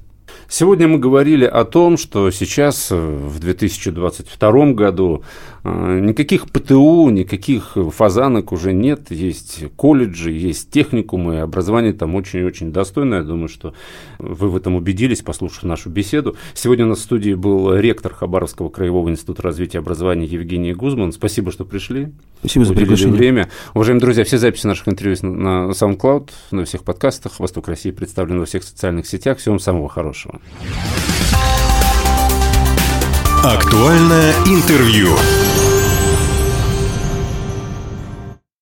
Сегодня 0.48 0.88
мы 0.88 0.98
говорили 0.98 1.44
о 1.44 1.64
том, 1.64 1.96
что 1.96 2.30
сейчас, 2.30 2.90
э, 2.90 2.96
в 2.96 3.38
2022 3.40 4.74
году, 4.74 5.24
э, 5.64 6.00
никаких 6.00 6.50
ПТУ, 6.50 7.10
никаких 7.10 7.76
фазанок 7.92 8.52
уже 8.52 8.72
нет. 8.72 9.10
Есть 9.10 9.64
колледжи, 9.76 10.30
есть 10.30 10.70
техникумы, 10.70 11.40
образование 11.40 11.92
там 11.92 12.14
очень-очень 12.14 12.72
достойное. 12.72 13.18
Я 13.18 13.24
думаю, 13.24 13.48
что 13.48 13.74
вы 14.18 14.48
в 14.48 14.56
этом 14.56 14.76
убедились, 14.76 15.22
послушав 15.22 15.64
нашу 15.64 15.90
беседу. 15.90 16.36
Сегодня 16.54 16.86
у 16.86 16.88
нас 16.88 16.98
в 16.98 17.02
студии 17.02 17.34
был 17.34 17.74
ректор 17.74 18.14
Хабаровского 18.14 18.68
краевого 18.68 19.08
института 19.08 19.42
развития 19.42 19.78
образования 19.78 20.26
Евгений 20.26 20.72
Гузман. 20.72 21.12
Спасибо, 21.12 21.50
что 21.52 21.64
пришли. 21.64 22.12
Спасибо 22.40 22.64
за 22.64 22.74
приглашение. 22.74 23.16
время. 23.16 23.48
Уважаемые 23.74 24.02
друзья, 24.02 24.24
все 24.24 24.38
записи 24.38 24.66
наших 24.66 24.88
интервью 24.88 25.16
на 25.22 25.70
SoundCloud, 25.70 26.30
на 26.50 26.64
всех 26.64 26.84
подкастах. 26.84 27.40
Восток 27.40 27.68
России 27.68 27.90
представлен 27.90 28.38
во 28.38 28.44
всех 28.44 28.62
социальных 28.62 29.06
сетях. 29.06 29.38
Всего 29.38 29.54
вам 29.54 29.60
самого 29.60 29.88
хорошего. 29.88 30.23
Актуальное 33.42 34.32
интервью. 34.46 35.14